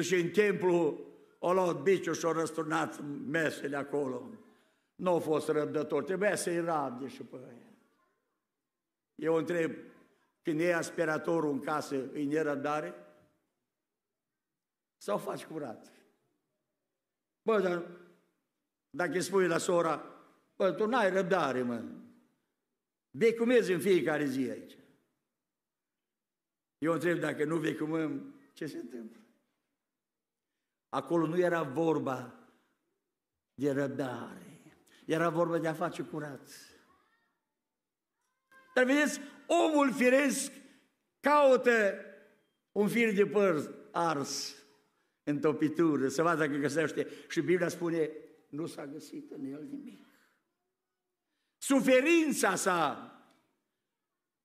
Deși 0.00 0.14
în 0.14 0.30
templu 0.30 1.00
o 1.38 1.52
luat 1.52 1.82
biciul 1.82 2.14
și 2.14 2.24
o 2.24 2.32
răsturnat 2.32 3.00
mesele 3.26 3.76
acolo. 3.76 4.30
Nu 4.94 5.14
a 5.14 5.18
fost 5.18 5.48
răbdător, 5.48 6.04
trebuia 6.04 6.36
să-i 6.36 6.60
rabde 6.60 7.08
și 7.08 7.22
pe 7.22 7.36
aia. 7.36 7.72
Eu 9.14 9.34
întreb, 9.34 9.74
când 10.42 10.60
e 10.60 10.74
aspiratorul 10.74 11.50
în 11.50 11.60
casă, 11.60 12.10
îi 12.12 12.24
nerăbdare? 12.24 12.94
Sau 14.96 15.18
faci 15.18 15.44
curat? 15.44 15.92
Bă, 17.42 17.60
dar 17.60 17.86
dacă 18.90 19.12
îi 19.12 19.22
spui 19.22 19.46
la 19.46 19.58
sora, 19.58 20.04
bă, 20.56 20.72
tu 20.72 20.86
n-ai 20.86 21.10
răbdare, 21.10 21.62
mă. 21.62 21.82
Becumezi 23.10 23.72
în 23.72 23.80
fiecare 23.80 24.24
zi 24.24 24.50
aici. 24.50 24.76
Eu 26.78 26.92
întreb 26.92 27.18
dacă 27.18 27.44
nu 27.44 27.56
vecumăm, 27.56 28.34
ce 28.52 28.66
se 28.66 28.76
întâmplă? 28.76 29.18
Acolo 30.90 31.26
nu 31.26 31.38
era 31.38 31.62
vorba 31.62 32.34
de 33.54 33.70
răbdare, 33.72 34.62
era 35.06 35.28
vorba 35.28 35.58
de 35.58 35.68
a 35.68 35.74
face 35.74 36.02
curat. 36.02 36.48
Dar 38.74 38.84
vedeți, 38.84 39.20
omul 39.46 39.92
firesc 39.92 40.52
caută 41.20 41.94
un 42.72 42.88
fir 42.88 43.12
de 43.12 43.26
păr 43.26 43.74
ars 43.90 44.54
în 45.22 45.40
topitură, 45.40 46.08
să 46.08 46.22
vadă 46.22 46.46
dacă 46.46 46.58
găsește. 46.58 47.06
Și 47.28 47.40
Biblia 47.40 47.68
spune, 47.68 48.10
nu 48.48 48.66
s-a 48.66 48.86
găsit 48.86 49.30
în 49.30 49.44
el 49.44 49.62
nimic. 49.62 50.06
Suferința 51.58 52.54
sa 52.54 53.04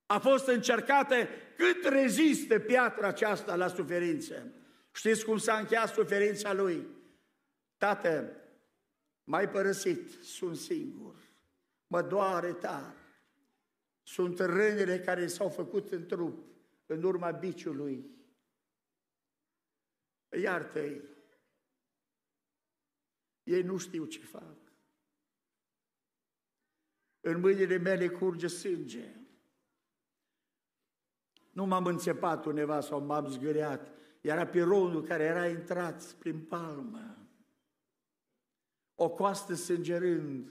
a 0.05 0.19
fost 0.19 0.47
încercată 0.47 1.15
cât 1.57 1.85
rezistă 1.85 2.59
piatra 2.59 3.07
aceasta 3.07 3.55
la 3.55 3.67
suferință. 3.67 4.53
Știți 4.95 5.25
cum 5.25 5.37
s-a 5.37 5.57
încheiat 5.57 5.93
suferința 5.93 6.53
lui? 6.53 6.87
Tată, 7.77 8.41
mai 9.23 9.49
părăsit, 9.49 10.23
sunt 10.23 10.57
singur, 10.57 11.15
mă 11.87 12.01
doare 12.01 12.53
tare. 12.53 12.97
Sunt 14.03 14.39
rănile 14.39 14.99
care 14.99 15.27
s-au 15.27 15.49
făcut 15.49 15.91
în 15.91 16.05
trup, 16.07 16.45
în 16.85 17.03
urma 17.03 17.31
biciului. 17.31 18.09
Iartă-i. 20.41 21.01
Ei 23.43 23.61
nu 23.61 23.77
știu 23.77 24.05
ce 24.05 24.19
fac. 24.19 24.57
În 27.19 27.39
mâinile 27.39 27.77
mele 27.77 28.09
curge 28.09 28.47
sânge. 28.47 29.24
Nu 31.55 31.65
m-am 31.65 31.85
înțepat 31.85 32.45
undeva 32.45 32.81
sau 32.81 32.99
m-am 32.99 33.27
zgâriat. 33.27 33.91
Era 34.21 34.47
pironul 34.47 35.03
care 35.03 35.23
era 35.23 35.47
intrat 35.47 36.03
prin 36.03 36.39
palmă. 36.39 37.17
O 38.95 39.09
coastă 39.09 39.53
sângerând. 39.53 40.49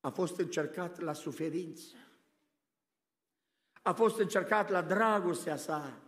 A 0.00 0.10
fost 0.10 0.38
încercat 0.38 1.00
la 1.00 1.12
suferință. 1.12 1.96
A 3.82 3.92
fost 3.92 4.18
încercat 4.18 4.70
la 4.70 4.82
dragostea 4.82 5.56
sa 5.56 6.00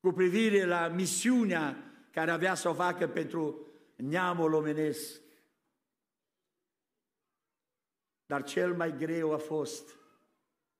cu 0.00 0.12
privire 0.12 0.64
la 0.64 0.88
misiunea 0.88 1.76
care 2.10 2.30
avea 2.30 2.54
să 2.54 2.68
o 2.68 2.74
facă 2.74 3.08
pentru 3.08 3.66
neamul 3.96 4.52
omenesc. 4.52 5.20
Dar 8.26 8.42
cel 8.42 8.74
mai 8.76 8.96
greu 8.96 9.32
a 9.32 9.38
fost 9.38 10.02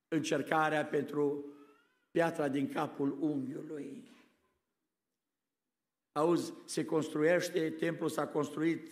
încercarea 0.08 0.86
pentru 0.86 1.44
piatra 2.10 2.48
din 2.48 2.72
capul 2.72 3.16
unghiului. 3.20 4.12
Auzi, 6.12 6.52
se 6.64 6.84
construiește, 6.84 7.70
templul 7.70 8.08
s-a 8.08 8.26
construit 8.26 8.88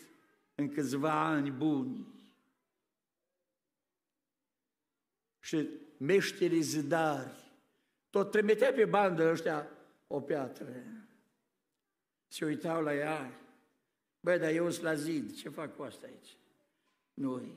în 0.55 0.68
câțiva 0.68 1.25
ani 1.25 1.51
buni. 1.51 2.07
Și 5.40 5.68
meșterii 5.96 6.62
zidari, 6.62 7.53
tot 8.11 8.31
trimitea 8.31 8.72
pe 8.72 8.85
bandă 8.85 9.31
ăștia 9.31 9.68
o 10.07 10.20
piatră. 10.20 10.83
Se 12.29 12.44
uitau 12.44 12.83
la 12.83 12.94
ea. 12.94 13.40
Băi, 14.20 14.38
dar 14.38 14.51
eu 14.51 14.70
sunt 14.70 14.85
la 14.85 14.94
zid, 14.94 15.35
ce 15.35 15.48
fac 15.48 15.77
cu 15.77 15.83
asta 15.83 16.07
aici? 16.07 16.37
Noi. 17.14 17.55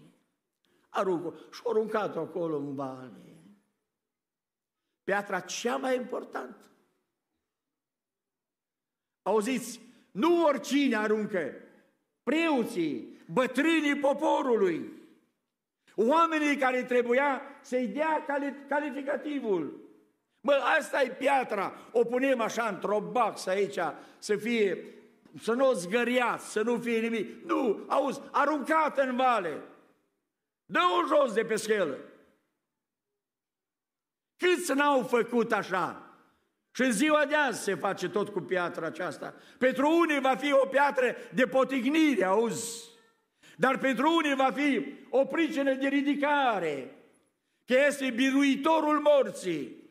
Aruncă. 0.89 1.39
Și-au 1.51 1.71
aruncat 1.71 2.15
acolo 2.15 2.57
în 2.57 2.75
vale. 2.75 3.34
Piatra 5.05 5.39
cea 5.39 5.75
mai 5.75 5.95
importantă. 5.95 6.65
Auziți, 9.21 9.79
nu 10.11 10.43
oricine 10.43 10.95
aruncă. 10.95 11.53
Preoții, 12.23 13.17
bătrânii 13.25 13.97
poporului, 13.97 14.91
oamenii 15.95 16.57
care 16.57 16.83
trebuia 16.83 17.41
să-i 17.61 17.87
dea 17.87 18.25
calificativul. 18.67 19.79
Bă, 20.41 20.53
asta 20.79 21.01
e 21.01 21.09
piatra, 21.09 21.73
o 21.91 22.03
punem 22.03 22.41
așa 22.41 22.67
într-o 22.67 22.99
baxă 22.99 23.49
aici, 23.49 23.79
să 24.17 24.35
fie, 24.35 24.85
să 25.41 25.53
nu 25.53 25.69
o 25.69 25.73
zgăriați, 25.73 26.51
să 26.51 26.61
nu 26.61 26.77
fie 26.77 26.99
nimic. 26.99 27.43
Nu, 27.43 27.85
auzi, 27.87 28.21
aruncată 28.31 29.01
în 29.01 29.15
vale. 29.15 29.61
Dă-o 30.65 31.15
jos 31.15 31.33
de 31.33 31.45
pe 31.45 31.55
schelă. 31.55 31.97
Câți 34.45 34.73
n-au 34.73 35.03
făcut 35.03 35.51
așa? 35.51 36.15
Și 36.71 36.81
în 36.81 36.91
ziua 36.91 37.25
de 37.25 37.36
azi 37.36 37.63
se 37.63 37.75
face 37.75 38.10
tot 38.10 38.29
cu 38.29 38.39
piatra 38.39 38.86
aceasta. 38.86 39.34
Pentru 39.58 39.97
unii 39.97 40.19
va 40.19 40.36
fi 40.36 40.51
o 40.51 40.65
piatră 40.65 41.15
de 41.34 41.47
potignire, 41.47 42.23
auzi? 42.23 42.89
Dar 43.58 43.77
pentru 43.77 44.15
unii 44.15 44.36
va 44.36 44.51
fi 44.51 44.95
o 45.10 45.25
pricină 45.25 45.73
de 45.73 45.88
ridicare, 45.88 46.95
că 47.65 47.73
este 47.88 48.10
biruitorul 48.10 48.99
morții. 48.99 49.84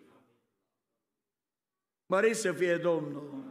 Mări 2.06 2.34
să 2.34 2.52
fie 2.52 2.76
Domnul. 2.76 3.44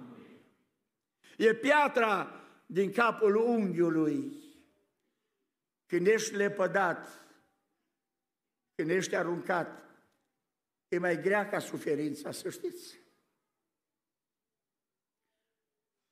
E 1.37 1.53
piatra 1.53 2.41
din 2.65 2.91
capul 2.91 3.35
unghiului. 3.35 4.41
Când 5.85 6.07
ești 6.07 6.35
lepădat, 6.35 7.25
când 8.75 8.89
ești 8.89 9.15
aruncat, 9.15 9.82
e 10.93 10.97
mai 10.99 11.21
grea 11.21 11.49
ca 11.49 11.59
suferința, 11.59 12.31
să 12.31 12.49
știți. 12.49 13.01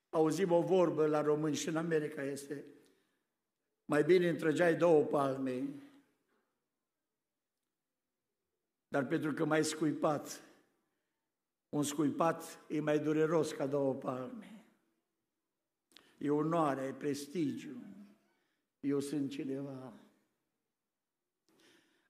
Auzim 0.10 0.52
o 0.52 0.62
vorbă 0.62 1.08
la 1.08 1.22
români 1.22 1.56
și 1.56 1.68
în 1.68 1.78
America 1.78 2.24
este 2.24 2.66
mai 3.86 4.04
bine 4.04 4.30
întrăgeai 4.30 4.76
două 4.76 5.04
palme, 5.04 5.64
dar 8.88 9.06
pentru 9.06 9.34
că 9.34 9.46
mai 9.46 9.64
scuipat, 9.64 10.44
un 11.70 11.84
scuipat 11.84 12.66
e 12.68 12.80
mai 12.80 13.00
dureros 13.00 13.52
ca 13.52 13.68
două 13.68 13.96
palme. 13.96 14.66
E 16.18 16.30
onoare, 16.30 16.82
e 16.82 16.94
prestigiu. 16.94 17.76
Eu 18.80 19.00
sunt 19.00 19.30
cineva. 19.30 20.01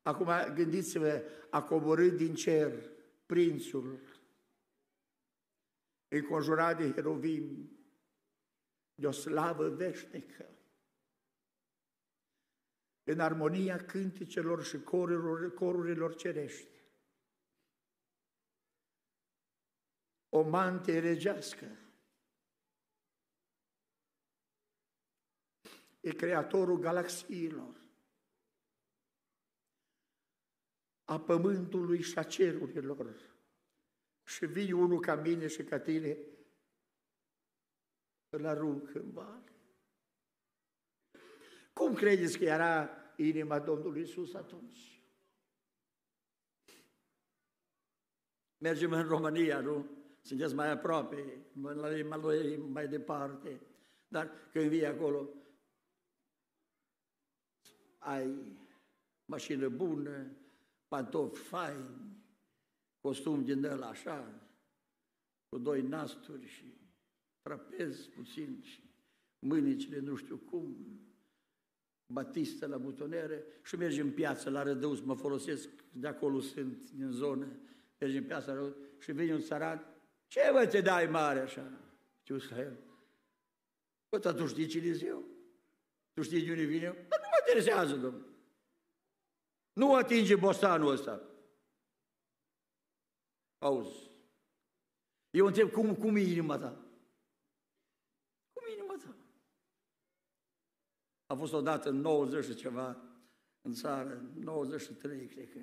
Acum 0.02 0.54
gândiți-vă, 0.54 1.24
a 1.50 1.64
coborât 1.64 2.18
din 2.18 2.36
cer 2.36 2.90
prințul, 3.26 4.00
înconjurat 6.08 6.78
de 6.78 6.92
herovim, 6.92 7.78
de 8.96 9.08
o 9.08 9.12
slavă 9.12 9.70
veșnică, 9.70 10.50
în 13.04 13.20
armonia 13.20 13.86
cânticelor 13.86 14.64
și 14.64 14.80
corurilor, 14.80 15.54
corurilor 15.54 16.16
cerești. 16.16 16.80
O 20.30 20.42
mantie 20.42 21.00
regească. 21.00 21.78
E 26.00 26.12
creatorul 26.14 26.80
galaxiilor. 26.80 27.81
A 31.12 31.19
pământului 31.19 32.02
și 32.02 32.17
a 32.17 32.24
cerurilor. 32.24 33.36
Și 34.24 34.45
vii 34.45 34.71
unul 34.71 35.00
ca 35.00 35.16
mine 35.16 35.47
și 35.47 35.64
ca 35.64 35.80
tine, 35.80 36.18
îl 38.30 38.45
arunc 38.45 38.93
în 38.93 39.12
vale. 39.12 39.51
Cum 41.74 41.93
credeți 41.93 42.38
că 42.38 42.43
era 42.43 42.89
inima 43.16 43.59
Domnului 43.59 44.01
Isus 44.01 44.34
atunci? 44.34 45.03
Mergem 48.57 48.91
în 48.91 49.07
România, 49.07 49.59
nu? 49.59 49.89
Sunteți 50.22 50.55
mai 50.55 50.70
aproape, 50.70 51.45
mai, 51.53 52.03
mai 52.57 52.88
departe. 52.88 53.62
Dar 54.07 54.32
când 54.51 54.70
vii 54.70 54.86
acolo, 54.86 55.30
ai 57.97 58.57
mașină 59.26 59.70
bună, 59.70 60.36
pantofi 60.92 61.42
faini, 61.42 62.24
costum 63.02 63.44
din 63.44 63.66
ăla 63.66 63.88
așa, 63.88 64.42
cu 65.50 65.58
doi 65.58 65.82
nasturi 65.82 66.48
și 66.48 66.74
trapez 67.42 68.06
puțin 68.06 68.62
și 68.62 68.94
mânicile 69.39 70.00
nu 70.00 70.16
știu 70.16 70.38
cum, 70.38 70.76
batistă 72.14 72.66
la 72.66 72.78
butonere 72.78 73.44
și 73.64 73.76
mergem 73.76 74.06
în 74.06 74.14
piață 74.14 74.50
la 74.50 74.64
Rădăus, 74.64 75.02
mă 75.02 75.16
folosesc, 75.16 75.70
de 75.92 76.08
acolo 76.08 76.39
sunt, 76.39 76.92
din 76.92 77.12
zonă, 77.12 77.48
mergem 77.98 78.22
în 78.22 78.28
piața 78.28 78.74
și 79.00 79.12
vine 79.12 79.34
un 79.34 79.42
țaran, 79.42 79.86
ce 80.28 80.50
vă 80.52 80.68
te 80.68 80.82
dai 80.82 81.06
mare 81.06 81.39
așa? 81.39 81.72
Știu 82.22 82.39
să 82.39 82.56
el. 82.56 82.78
Bă, 84.10 84.18
dar 84.18 84.34
tu 84.34 84.46
știi 84.46 84.68
cine 84.68 84.98
eu? 85.04 85.24
Tu 86.14 86.22
știi 86.22 86.46
de 86.46 86.52
unde 86.52 86.64
vine 86.64 86.84
eu? 86.84 86.94
Dar 86.94 87.20
nu 87.20 87.28
mă 87.32 87.38
interesează, 87.48 87.96
domnule. 87.96 88.30
Nu 89.74 89.95
atinge 89.95 90.36
bostanul 90.36 90.91
ăsta. 90.91 91.22
Auzi. 93.57 94.09
Eu 95.30 95.45
întreb, 95.45 95.72
cum, 95.72 95.95
cum 95.95 96.15
e 96.15 96.19
inima 96.19 96.57
ta? 96.57 96.72
Cum 98.53 98.63
e 98.67 98.72
inima 98.72 98.95
ta? 98.95 99.15
A 101.26 101.36
fost 101.36 101.53
odată 101.53 101.89
în 101.89 101.95
90 101.95 102.45
și 102.45 102.55
ceva 102.55 103.11
în 103.61 103.74
țară, 103.74 104.32
93, 104.34 105.28
cred 105.28 105.51
că. 105.51 105.59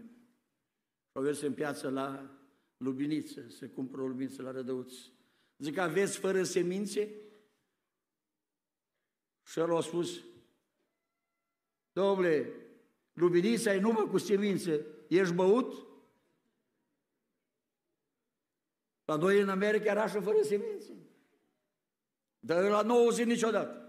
Au 1.12 1.22
mers 1.22 1.40
în 1.40 1.54
piață 1.54 1.90
la 1.90 2.38
Lubiniță, 2.76 3.48
să 3.48 3.68
cumpără 3.68 4.02
o 4.02 4.06
lubiniță 4.06 4.42
la 4.42 4.50
Rădăuț. 4.50 4.94
Zic, 5.58 5.76
aveți 5.76 6.18
fără 6.18 6.42
semințe? 6.42 7.14
Și 9.44 9.58
el 9.58 9.76
a 9.76 9.80
spus, 9.80 10.24
domnule, 11.92 12.52
lubinița 13.18 13.74
e 13.74 13.80
numai 13.80 14.06
cu 14.10 14.18
semințe, 14.18 14.86
ești 15.08 15.34
băut? 15.34 15.86
La 19.04 19.16
noi 19.16 19.40
în 19.40 19.48
America 19.48 19.90
era 19.90 20.06
și 20.06 20.20
fără 20.20 20.42
semințe. 20.42 20.92
Dar 22.38 22.62
la 22.62 22.82
nu 22.82 23.10
zi 23.10 23.24
niciodată. 23.24 23.88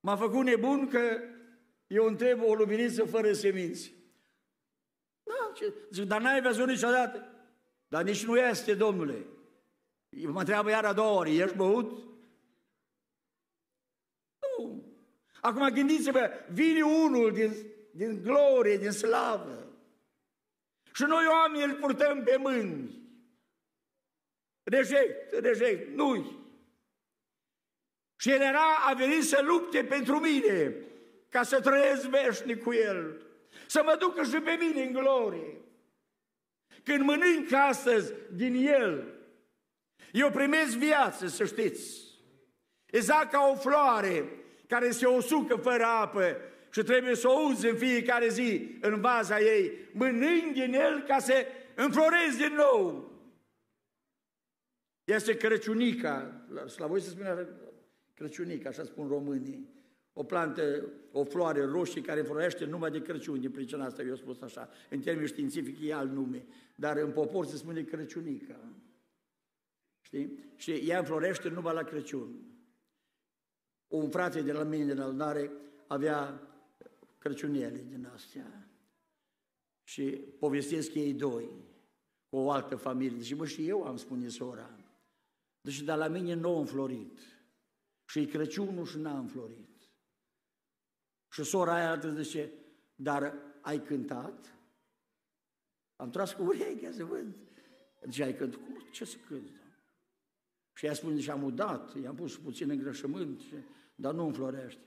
M-a 0.00 0.16
făcut 0.16 0.44
nebun 0.44 0.88
că 0.88 1.20
eu 1.86 2.06
întreb 2.06 2.42
o 2.42 2.54
luminiță 2.54 3.04
fără 3.04 3.32
semințe. 3.32 3.90
Da, 5.22 5.52
ce? 5.54 5.74
Zic, 5.90 6.04
dar 6.04 6.20
n-ai 6.20 6.42
văzut 6.42 6.66
niciodată. 6.66 7.30
Dar 7.88 8.02
nici 8.02 8.24
nu 8.24 8.36
este, 8.36 8.74
domnule. 8.74 9.26
Mă 10.08 10.38
întreabă 10.38 10.70
iar 10.70 10.84
a 10.84 10.92
doua 10.92 11.18
ori, 11.18 11.36
ești 11.36 11.56
băut? 11.56 11.90
Nu. 14.58 14.84
Acum 15.40 15.68
gândiți-vă, 15.68 16.30
vine 16.50 16.82
unul 16.82 17.32
din, 17.32 17.52
din 17.96 18.22
glorie, 18.22 18.76
din 18.76 18.90
slavă. 18.90 19.66
Și 20.92 21.02
noi 21.02 21.26
oamenii 21.26 21.66
îl 21.66 21.74
purtăm 21.74 22.22
pe 22.22 22.36
mâini. 22.36 23.04
Reject, 24.62 25.32
reject, 25.32 25.94
nu-i. 25.94 26.44
Și 28.16 28.30
el 28.30 28.40
era, 28.40 28.74
a 28.88 28.94
venit 28.94 29.24
să 29.24 29.40
lupte 29.42 29.84
pentru 29.84 30.18
mine, 30.18 30.74
ca 31.28 31.42
să 31.42 31.60
trăiesc 31.60 32.08
veșnic 32.08 32.62
cu 32.62 32.72
el, 32.72 33.20
să 33.66 33.82
mă 33.84 33.96
ducă 33.98 34.22
și 34.22 34.40
pe 34.40 34.56
mine 34.60 34.82
în 34.82 34.92
glorie. 34.92 35.60
Când 36.84 37.04
mănânc 37.04 37.52
astăzi 37.52 38.12
din 38.32 38.66
el, 38.66 39.14
eu 40.12 40.30
primesc 40.30 40.76
viață, 40.76 41.26
să 41.26 41.44
știți. 41.44 42.04
Exact 42.86 43.30
ca 43.30 43.48
o 43.52 43.54
floare 43.54 44.24
care 44.66 44.90
se 44.90 45.06
usucă 45.06 45.56
fără 45.56 45.84
apă 45.84 46.36
și 46.76 46.82
trebuie 46.82 47.14
să 47.14 47.28
o 47.28 47.40
uzi 47.48 47.68
în 47.68 47.76
fiecare 47.76 48.28
zi 48.28 48.76
în 48.80 49.00
vaza 49.00 49.40
ei. 49.40 49.72
Mănânc 49.92 50.52
din 50.52 50.74
el 50.74 51.02
ca 51.06 51.18
să 51.18 51.46
înflorezi 51.74 52.36
din 52.36 52.54
nou. 52.56 53.12
Este 55.04 55.36
Crăciunica, 55.36 56.44
la 56.76 56.86
voi 56.86 57.00
se 57.00 57.08
spune 57.08 57.48
Crăciunica, 58.14 58.68
așa 58.68 58.84
spun 58.84 59.08
românii. 59.08 59.68
O 60.12 60.24
plantă, 60.24 60.86
o 61.12 61.24
floare 61.24 61.64
roșie 61.64 62.00
care 62.00 62.22
florește 62.22 62.64
numai 62.64 62.90
de 62.90 63.02
Crăciun, 63.02 63.40
din 63.40 63.50
pricina 63.50 63.84
asta 63.84 64.02
eu 64.02 64.16
spus 64.16 64.40
așa. 64.40 64.68
În 64.90 65.00
termeni 65.00 65.28
științific 65.28 65.88
e 65.88 65.94
alt 65.94 66.12
nume, 66.12 66.46
dar 66.74 66.96
în 66.96 67.12
popor 67.12 67.46
se 67.46 67.56
spune 67.56 67.82
Crăciunica. 67.82 68.56
Știi? 70.00 70.38
Și 70.56 70.72
ea 70.72 70.98
înflorește 70.98 71.48
numai 71.48 71.74
la 71.74 71.82
Crăciun. 71.82 72.28
Un 73.88 74.10
frate 74.10 74.42
de 74.42 74.52
la 74.52 74.62
mine 74.62 74.84
din 74.84 75.00
adunare 75.00 75.50
avea 75.86 76.40
crăciuniele 77.26 77.82
din 77.88 78.06
astea. 78.06 78.70
Și 79.82 80.02
povestesc 80.38 80.94
ei 80.94 81.14
doi, 81.14 81.50
cu 82.28 82.36
o 82.36 82.50
altă 82.50 82.76
familie. 82.76 83.22
Și 83.22 83.34
mă, 83.34 83.46
și 83.46 83.68
eu 83.68 83.84
am 83.84 83.96
spune 83.96 84.28
sora. 84.28 84.78
Deci, 85.60 85.80
dar 85.80 85.98
la 85.98 86.08
mine 86.08 86.34
nu 86.34 86.56
a 86.56 86.58
înflorit. 86.58 87.18
Și 88.08 88.18
e 88.18 88.24
Crăciunul 88.24 88.86
și 88.86 88.98
n-a 88.98 89.18
înflorit. 89.18 89.90
Și 91.32 91.42
sora 91.42 91.74
aia 91.74 92.14
zice, 92.14 92.52
dar 92.94 93.34
ai 93.62 93.82
cântat? 93.82 94.54
Am 95.96 96.10
tras 96.10 96.32
cu 96.32 96.42
urechea 96.42 96.92
să 96.92 97.04
văd. 97.04 97.34
Deci 98.00 98.20
ai 98.20 98.36
cântat? 98.36 98.60
Cum? 98.60 98.88
Ce 98.92 99.04
să 99.04 99.16
cânt? 99.16 99.60
Și 100.74 100.86
ea 100.86 100.94
spune, 100.94 101.20
și 101.20 101.30
am 101.30 101.42
udat, 101.42 102.00
i-am 102.02 102.14
pus 102.14 102.36
puțin 102.36 102.70
îngrășământ, 102.70 103.42
dar 103.94 104.14
nu 104.14 104.26
înflorește. 104.26 104.80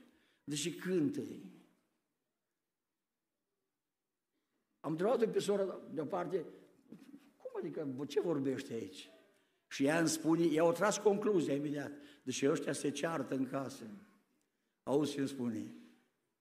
Deci 0.44 0.78
cântă 0.78 1.20
-i. 1.20 1.59
Am 4.80 4.90
întrebat-o 4.90 5.26
pe 5.26 5.38
sora 5.38 5.80
deoparte, 5.92 6.44
cum 7.36 7.50
adică, 7.58 8.04
ce 8.08 8.20
vorbește 8.20 8.72
aici? 8.72 9.10
Și 9.66 9.84
ea 9.84 9.98
îmi 9.98 10.08
spune, 10.08 10.44
ea 10.44 10.64
o 10.64 10.72
tras 10.72 10.98
concluzia 10.98 11.54
imediat, 11.54 11.92
deși 12.22 12.48
ăștia 12.48 12.72
se 12.72 12.90
ceartă 12.90 13.34
în 13.34 13.46
casă. 13.46 13.84
Auzi 14.82 15.12
ce 15.12 15.18
îmi 15.18 15.28
spune? 15.28 15.74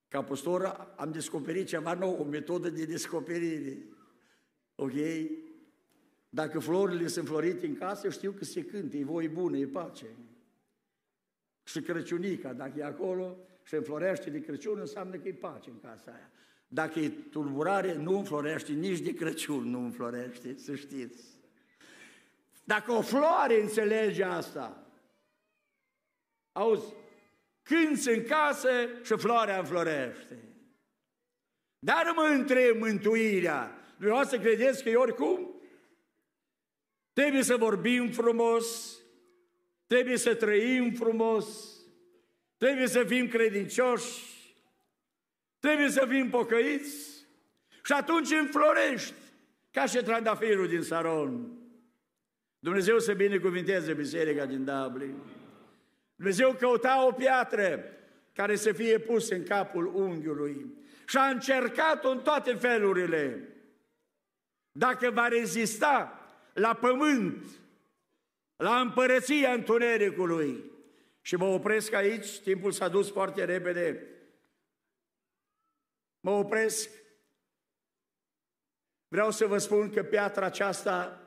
Ca 0.07 0.23
păstor 0.23 0.93
am 0.97 1.11
descoperit 1.11 1.67
ceva 1.67 1.93
nou, 1.93 2.19
o 2.19 2.23
metodă 2.23 2.69
de 2.69 2.85
descoperire. 2.85 3.85
Ok? 4.75 4.93
Dacă 6.29 6.59
florile 6.59 7.07
sunt 7.07 7.27
florite 7.27 7.65
în 7.65 7.75
casă, 7.75 8.09
știu 8.09 8.31
că 8.31 8.43
se 8.43 8.65
cântă, 8.65 8.97
e 8.97 9.03
voi 9.03 9.27
bună, 9.27 9.57
e 9.57 9.67
pace. 9.67 10.05
Și 11.63 11.81
Crăciunica, 11.81 12.53
dacă 12.53 12.79
e 12.79 12.83
acolo 12.83 13.37
și 13.63 13.75
înflorește 13.75 14.29
de 14.29 14.41
Crăciun, 14.41 14.79
înseamnă 14.79 15.17
că 15.17 15.27
e 15.27 15.33
pace 15.33 15.69
în 15.69 15.79
casa 15.79 16.11
aia. 16.11 16.31
Dacă 16.71 16.99
e 16.99 17.09
tulburare, 17.09 17.93
nu 17.93 18.17
înflorește 18.17 18.71
nici 18.71 18.99
de 18.99 19.13
Crăciun, 19.13 19.69
nu 19.69 19.79
înflorește, 19.79 20.57
să 20.57 20.75
știți. 20.75 21.23
Dacă 22.63 22.91
o 22.91 23.01
floare 23.01 23.61
înțelege 23.61 24.23
asta, 24.23 24.87
auzi, 26.51 26.93
cânți 27.63 28.09
în 28.09 28.23
casă 28.23 28.69
și 29.03 29.17
floarea 29.17 29.59
înflorește. 29.59 30.43
Dar 31.79 32.13
mă 32.15 32.21
întreb 32.21 32.77
mântuirea, 32.77 33.77
dumneavoastră 33.97 34.39
credeți 34.39 34.83
că 34.83 34.89
e 34.89 34.95
oricum? 34.95 35.61
Trebuie 37.13 37.43
să 37.43 37.57
vorbim 37.57 38.11
frumos, 38.11 38.97
trebuie 39.87 40.17
să 40.17 40.35
trăim 40.35 40.91
frumos, 40.91 41.77
trebuie 42.57 42.87
să 42.87 43.03
fim 43.03 43.27
credincioși, 43.27 44.28
trebuie 45.59 45.89
să 45.89 46.05
fim 46.09 46.29
pocăiți 46.29 47.25
și 47.83 47.91
atunci 47.91 48.31
înflorești, 48.31 49.13
ca 49.71 49.85
și 49.85 50.03
trandafirul 50.03 50.67
din 50.67 50.81
Saron. 50.81 51.57
Dumnezeu 52.59 52.99
să 52.99 53.13
binecuvinteze 53.13 53.93
biserica 53.93 54.45
din 54.45 54.65
Dublin. 54.65 55.15
Dumnezeu 56.15 56.53
căuta 56.53 57.05
o 57.05 57.11
piatră 57.11 57.83
care 58.33 58.55
să 58.55 58.71
fie 58.71 58.99
pusă 58.99 59.35
în 59.35 59.43
capul 59.43 59.95
unghiului 59.95 60.65
și 61.07 61.17
a 61.17 61.27
încercat-o 61.27 62.09
în 62.09 62.19
toate 62.19 62.53
felurile. 62.53 63.53
Dacă 64.71 65.11
va 65.11 65.27
rezista 65.27 66.19
la 66.53 66.73
pământ, 66.73 67.45
la 68.55 68.79
împărăția 68.79 69.51
întunericului. 69.51 70.63
Și 71.21 71.35
mă 71.35 71.45
opresc 71.45 71.93
aici, 71.93 72.39
timpul 72.39 72.71
s-a 72.71 72.87
dus 72.87 73.11
foarte 73.11 73.45
repede. 73.45 74.03
Mă 76.19 76.31
opresc. 76.31 76.89
Vreau 79.07 79.31
să 79.31 79.45
vă 79.45 79.57
spun 79.57 79.89
că 79.89 80.03
piatra 80.03 80.45
aceasta 80.45 81.21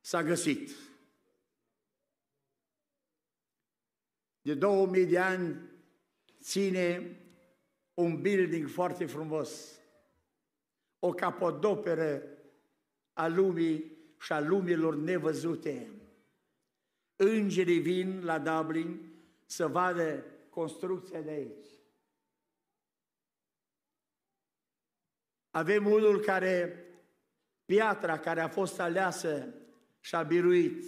s-a 0.00 0.22
găsit. 0.22 0.70
De 4.40 4.54
2000 4.54 5.06
de 5.06 5.18
ani 5.18 5.70
ține 6.40 7.18
un 7.94 8.20
building 8.20 8.68
foarte 8.68 9.06
frumos, 9.06 9.80
o 10.98 11.12
capodoperă 11.12 12.22
a 13.12 13.26
lumii 13.26 13.96
și 14.20 14.32
a 14.32 14.40
lumilor 14.40 14.96
nevăzute. 14.96 15.90
Îngerii 17.16 17.80
vin 17.80 18.24
la 18.24 18.38
Dublin 18.38 19.12
să 19.46 19.68
vadă 19.68 20.24
construcția 20.50 21.20
de 21.20 21.30
aici. 21.30 21.73
Avem 25.54 25.86
unul 25.86 26.20
care, 26.20 26.84
piatra 27.64 28.18
care 28.18 28.40
a 28.40 28.48
fost 28.48 28.80
aleasă 28.80 29.54
și 30.00 30.14
a 30.14 30.22
biruit, 30.22 30.84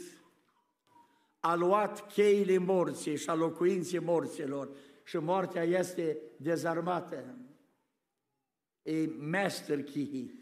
a 1.40 1.54
luat 1.54 2.12
cheile 2.12 2.58
morții 2.58 3.16
și 3.16 3.30
a 3.30 3.34
locuinței 3.34 3.98
morților 3.98 4.68
și 5.04 5.16
moartea 5.16 5.62
este 5.62 6.18
dezarmată. 6.36 7.38
E 8.82 9.08
master 9.18 9.82
key, 9.82 10.34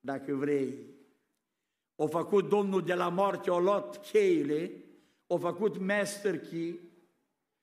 dacă 0.00 0.34
vrei. 0.34 0.74
O 1.94 2.06
făcut 2.06 2.48
Domnul 2.48 2.82
de 2.82 2.94
la 2.94 3.08
moarte, 3.08 3.50
o 3.50 3.60
luat 3.60 4.10
cheile, 4.10 4.70
o 5.26 5.38
făcut 5.38 5.78
master 5.78 6.38
key 6.38 6.80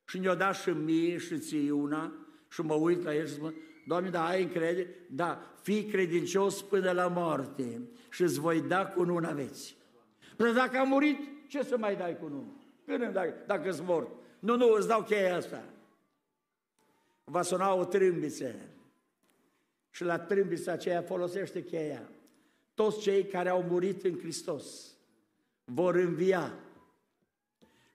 Și 0.06 0.20
ne-o 0.20 0.36
dat 0.36 0.56
și 0.56 0.70
mie 0.70 1.18
și 1.18 1.40
ție 1.40 1.72
una 1.72 2.14
și 2.50 2.62
mă 2.62 2.74
uit 2.74 3.04
la 3.04 3.16
el 3.16 3.28
și 3.28 3.34
spun, 3.34 3.54
Doamne, 3.88 4.10
da, 4.10 4.26
ai 4.26 4.44
încredere? 4.44 4.88
Da, 5.10 5.56
fii 5.62 5.86
credincios 5.86 6.62
până 6.62 6.92
la 6.92 7.08
moarte 7.08 7.82
și 8.10 8.22
îți 8.22 8.40
voi 8.40 8.62
da 8.62 8.86
cu 8.86 9.04
nu 9.04 9.16
aveți. 9.16 9.78
Păi 10.36 10.54
dacă 10.54 10.78
a 10.78 10.84
murit, 10.84 11.18
ce 11.48 11.64
să 11.64 11.78
mai 11.78 11.96
dai 11.96 12.18
cu 12.18 12.28
nu? 12.28 12.62
Când 12.86 13.02
îmi 13.02 13.14
dai, 13.14 13.34
dacă 13.46 13.68
ești 13.68 13.82
mort? 13.82 14.10
Nu, 14.40 14.56
nu, 14.56 14.74
îți 14.74 14.88
dau 14.88 15.04
cheia 15.04 15.36
asta. 15.36 15.64
Va 17.24 17.42
suna 17.42 17.74
o 17.74 17.86
trâmbiță. 17.86 18.56
Și 19.90 20.04
la 20.04 20.20
trâmbița 20.20 20.72
aceea 20.72 21.02
folosește 21.02 21.64
cheia. 21.64 22.10
Toți 22.74 23.00
cei 23.00 23.26
care 23.26 23.50
au 23.50 23.62
murit 23.62 24.04
în 24.04 24.20
Hristos 24.20 24.94
vor 25.64 25.96
învia 25.96 26.54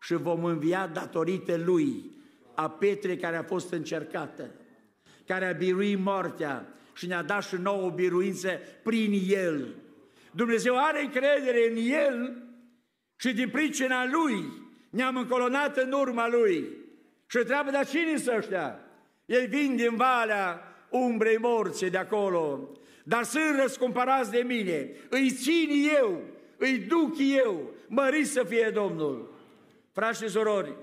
și 0.00 0.14
vom 0.14 0.44
învia 0.44 0.86
datorită 0.86 1.56
Lui, 1.56 2.10
a 2.54 2.70
Petrei 2.70 3.16
care 3.16 3.36
a 3.36 3.42
fost 3.42 3.72
încercată, 3.72 4.50
care 5.26 5.46
a 5.46 5.52
biruit 5.52 5.98
moartea 5.98 6.66
și 6.94 7.06
ne-a 7.06 7.22
dat 7.22 7.44
și 7.44 7.54
nouă 7.54 7.90
biruință 7.90 8.60
prin 8.82 9.22
El. 9.28 9.74
Dumnezeu 10.30 10.78
are 10.78 11.02
încredere 11.02 11.70
în 11.70 11.76
El 11.76 12.42
și 13.16 13.32
din 13.34 13.48
pricina 13.48 14.06
Lui 14.06 14.60
ne-am 14.90 15.16
încolonat 15.16 15.76
în 15.76 15.92
urma 15.92 16.28
Lui. 16.28 16.68
Și 17.26 17.36
întreabă, 17.36 17.70
dar 17.70 17.86
cine 17.86 18.16
sunt 18.16 18.36
ăștia? 18.36 18.80
Ei 19.24 19.46
vin 19.46 19.76
din 19.76 19.96
valea 19.96 20.62
umbrei 20.90 21.36
morții 21.38 21.90
de 21.90 21.98
acolo, 21.98 22.68
dar 23.04 23.22
sunt 23.24 23.60
răscumpărați 23.60 24.30
de 24.30 24.38
mine, 24.38 24.90
îi 25.08 25.30
țin 25.30 25.90
eu, 25.98 26.22
îi 26.56 26.78
duc 26.78 27.14
eu, 27.18 27.70
mări 27.86 28.24
să 28.24 28.44
fie 28.44 28.70
Domnul. 28.74 29.34
Frați 29.92 30.22
și 30.22 30.28
surori, 30.28 30.76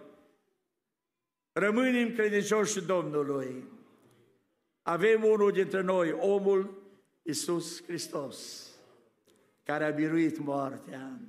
rămânem 1.51 2.13
credincioși 2.13 2.85
Domnului. 2.85 3.63
Avem 4.89 5.23
unul 5.23 5.51
dintre 5.51 5.81
noi, 5.81 6.11
omul 6.11 6.81
Iisus 7.21 7.83
Hristos, 7.83 8.67
care 9.63 9.85
a 9.85 9.89
biruit 9.89 10.39
moartea. 10.39 11.19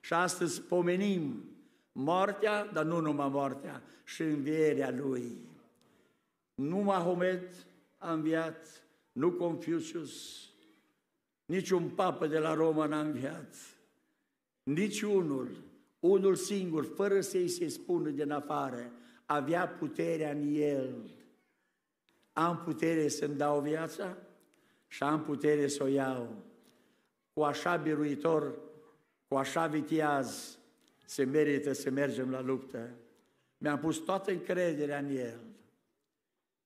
Și 0.00 0.12
astăzi 0.12 0.60
pomenim 0.60 1.44
moartea, 1.92 2.66
dar 2.66 2.84
nu 2.84 3.00
numai 3.00 3.28
moartea, 3.28 3.82
și 4.04 4.22
învierea 4.22 4.90
Lui. 4.90 5.36
Nu 6.54 6.76
Mahomet 6.76 7.54
a 7.98 8.12
înviat, 8.12 8.82
nu 9.12 9.30
Confucius, 9.30 10.46
nici 11.44 11.70
un 11.70 11.88
papă 11.88 12.26
de 12.26 12.38
la 12.38 12.54
Roma 12.54 12.86
n-a 12.86 13.00
înviat, 13.00 13.54
nici 14.62 15.02
unul, 15.02 15.50
unul 16.00 16.34
singur, 16.34 16.84
fără 16.94 17.20
să-i 17.20 17.48
se 17.48 17.68
spună 17.68 18.10
din 18.10 18.30
afară, 18.30 18.92
avea 19.26 19.68
puterea 19.68 20.30
în 20.30 20.54
el. 20.54 21.20
Am 22.32 22.58
putere 22.64 23.08
să-mi 23.08 23.36
dau 23.36 23.60
viața 23.60 24.16
și 24.88 25.02
am 25.02 25.22
putere 25.22 25.66
să 25.66 25.82
o 25.82 25.86
iau. 25.86 26.44
Cu 27.32 27.42
așa 27.42 27.76
biruitor, 27.76 28.58
cu 29.28 29.36
așa 29.36 29.66
vitiaz, 29.66 30.58
se 31.04 31.24
merită 31.24 31.72
să 31.72 31.90
mergem 31.90 32.30
la 32.30 32.40
luptă. 32.40 32.90
Mi-am 33.58 33.78
pus 33.78 33.96
toată 33.96 34.30
încrederea 34.30 34.98
în 34.98 35.16
El. 35.16 35.40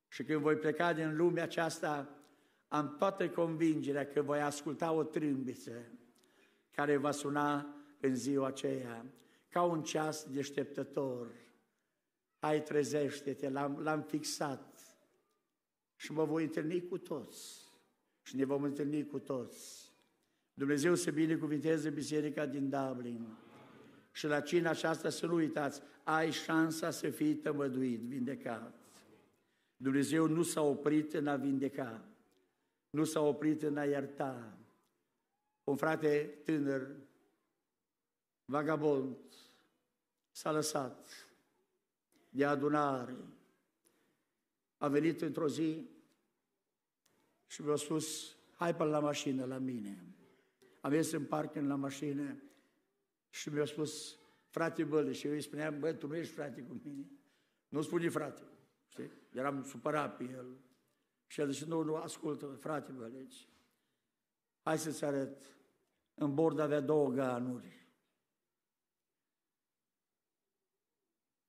Și 0.08 0.24
când 0.24 0.40
voi 0.40 0.56
pleca 0.56 0.92
din 0.92 1.16
lumea 1.16 1.42
aceasta, 1.42 2.08
am 2.68 2.96
toată 2.98 3.28
convingerea 3.28 4.06
că 4.06 4.22
voi 4.22 4.40
asculta 4.40 4.92
o 4.92 5.02
trâmbiță 5.02 5.72
care 6.70 6.96
va 6.96 7.10
suna 7.10 7.74
în 8.00 8.14
ziua 8.14 8.46
aceea 8.46 9.04
ca 9.48 9.62
un 9.62 9.82
ceas 9.82 10.26
deșteptător. 10.30 11.26
Hai, 12.38 12.62
trezește-te, 12.62 13.48
l-am, 13.48 13.78
l-am 13.82 14.02
fixat 14.02 14.75
și 15.96 16.12
mă 16.12 16.24
voi 16.24 16.42
întâlni 16.42 16.86
cu 16.88 16.98
toți 16.98 17.64
și 18.22 18.36
ne 18.36 18.44
vom 18.44 18.62
întâlni 18.62 19.06
cu 19.06 19.18
toți. 19.18 19.92
Dumnezeu 20.54 20.94
să 20.94 21.10
binecuvinteze 21.10 21.90
biserica 21.90 22.46
din 22.46 22.68
Dublin. 22.68 23.36
Și 24.12 24.26
la 24.26 24.40
cina 24.40 24.70
aceasta 24.70 25.08
să 25.08 25.26
nu 25.26 25.34
uitați, 25.34 25.82
ai 26.04 26.30
șansa 26.30 26.90
să 26.90 27.10
fii 27.10 27.34
tămăduit, 27.34 28.00
vindecat. 28.00 28.74
Dumnezeu 29.76 30.26
nu 30.26 30.42
s-a 30.42 30.60
oprit 30.60 31.14
în 31.14 31.26
a 31.26 31.36
vindeca, 31.36 32.04
nu 32.90 33.04
s-a 33.04 33.20
oprit 33.20 33.62
în 33.62 33.76
a 33.76 33.84
ierta. 33.84 34.58
Un 35.64 35.76
frate 35.76 36.38
tânăr, 36.44 36.96
vagabond, 38.44 39.16
s-a 40.30 40.52
lăsat 40.52 41.28
de 42.28 42.44
adunare. 42.44 43.16
A 44.76 44.88
venit 44.88 45.20
într-o 45.20 45.48
zi 45.48 45.90
și 47.46 47.62
mi-a 47.62 47.76
spus, 47.76 48.36
hai 48.54 48.76
pe 48.76 48.84
la 48.84 48.98
mașină 48.98 49.44
la 49.44 49.58
mine. 49.58 50.14
Am 50.80 50.90
mers 50.90 51.10
în 51.10 51.24
parking 51.24 51.68
la 51.68 51.74
mașină 51.74 52.42
și 53.30 53.48
mi-a 53.48 53.64
spus, 53.64 54.18
frate 54.48 54.84
Băle, 54.84 55.12
și 55.12 55.26
eu 55.26 55.32
îi 55.32 55.40
spuneam, 55.40 55.78
bă, 55.78 55.92
tu 55.92 56.06
nu 56.06 56.16
ești 56.16 56.32
frate 56.32 56.62
cu 56.62 56.80
mine. 56.84 57.10
Nu 57.68 57.82
spune 57.82 58.08
frate, 58.08 58.42
știi? 58.86 59.10
Eram 59.32 59.62
supărat 59.62 60.16
pe 60.16 60.24
el. 60.24 60.56
Și 61.26 61.40
el 61.40 61.50
zice, 61.50 61.64
nu, 61.64 61.82
nu, 61.82 61.96
ascultă, 61.96 62.46
frate 62.46 62.92
Băleci, 62.92 63.48
hai 64.62 64.78
să-ți 64.78 65.04
arăt. 65.04 65.42
În 66.14 66.34
bord 66.34 66.58
avea 66.58 66.80
două 66.80 67.10
ganuri. 67.10 67.88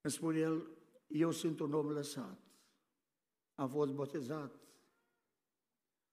Îmi 0.01 0.13
spune 0.13 0.37
el, 0.37 0.67
eu 1.07 1.31
sunt 1.31 1.59
un 1.59 1.73
om 1.73 1.89
lăsat. 1.89 2.46
Am 3.57 3.69
fost 3.69 3.93
botezat. 3.93 4.59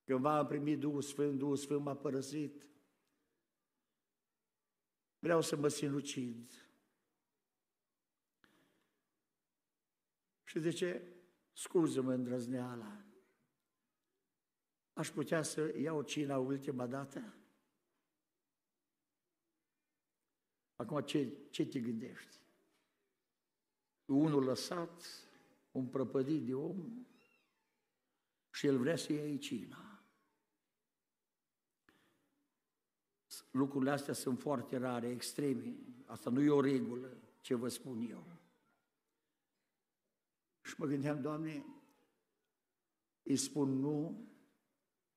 Cândva 0.05 0.39
am 0.39 0.47
primit 0.47 0.79
Duhul 0.79 1.03
Sfânt, 1.03 1.39
Duhul 1.39 1.57
Sfânt 1.57 1.81
m-a 1.81 1.97
părăsit. 1.97 2.67
Vreau 5.19 5.41
să 5.41 5.57
mă 5.57 5.69
sinucid. 5.69 6.69
Și 10.45 10.59
de 10.59 10.71
ce? 10.71 11.13
Scuză-mă 11.53 12.13
îndrăzneala. 12.13 13.05
Aș 14.93 15.11
putea 15.11 15.43
să 15.43 15.79
iau 15.79 16.03
cina 16.03 16.39
ultima 16.39 16.87
dată? 16.87 17.35
Acum 20.77 21.01
ce, 21.01 21.49
ce 21.51 21.67
te 21.67 21.81
gândești? 21.81 22.43
unul 24.07 24.45
lăsat, 24.45 25.03
un 25.71 25.87
prăpădit 25.87 26.45
de 26.45 26.55
om 26.55 27.07
și 28.55 28.67
el 28.67 28.79
vrea 28.79 28.97
să 28.97 29.13
iei 29.13 29.39
cina. 29.39 30.05
Lucrurile 33.51 33.91
astea 33.91 34.15
sunt 34.15 34.41
foarte 34.41 34.77
rare, 34.77 35.09
extreme. 35.09 35.77
Asta 36.05 36.31
nu 36.31 36.43
e 36.43 36.51
o 36.51 36.61
regulă, 36.61 37.17
ce 37.41 37.55
vă 37.55 37.69
spun 37.69 38.11
eu. 38.11 38.27
Și 40.61 40.75
mă 40.79 40.87
gândeam, 40.87 41.21
Doamne, 41.21 41.65
îi 43.23 43.37
spun 43.37 43.79
nu, 43.79 44.29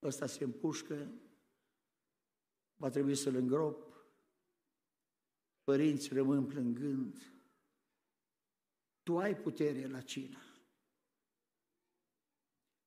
ăsta 0.02 0.26
se 0.26 0.44
împușcă, 0.44 1.12
va 2.76 2.90
trebui 2.90 3.16
să-l 3.16 3.36
îngrop, 3.36 4.06
părinți 5.64 6.14
rămân 6.14 6.46
plângând, 6.46 7.42
tu 9.04 9.18
ai 9.18 9.38
putere 9.38 9.88
la 9.88 10.02
cină. 10.02 10.47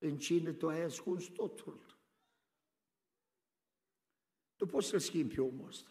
În 0.02 0.18
cină 0.18 0.52
tu 0.52 0.68
ai 0.68 0.80
ascuns 0.80 1.24
totul. 1.24 1.98
Tu 4.56 4.66
poți 4.66 4.86
să-l 4.86 4.98
schimbi 4.98 5.34
pe 5.34 5.40
omul 5.40 5.68
ăsta. 5.68 5.90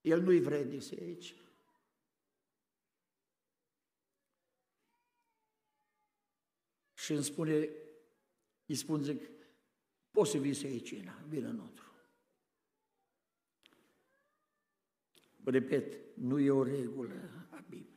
El 0.00 0.22
nu-i 0.22 0.40
vrednic 0.40 0.82
să 0.82 0.94
aici. 0.98 1.34
Și 6.94 7.12
îmi 7.12 7.24
spune, 7.24 7.68
îi 8.66 8.74
spun, 8.74 9.02
zic, 9.02 9.30
poți 10.10 10.30
să 10.30 10.38
vii 10.38 10.54
să 10.54 10.66
iei 10.66 10.82
cina, 10.82 11.24
vină 11.28 11.50
nostru. 11.50 11.92
Repet, 15.44 16.16
nu 16.16 16.38
e 16.38 16.50
o 16.50 16.62
regulă 16.62 17.48
a 17.50 17.60
Bibliei 17.60 17.94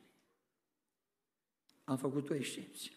am 1.88 1.96
făcut 1.96 2.30
o 2.30 2.34
excepție. 2.34 2.92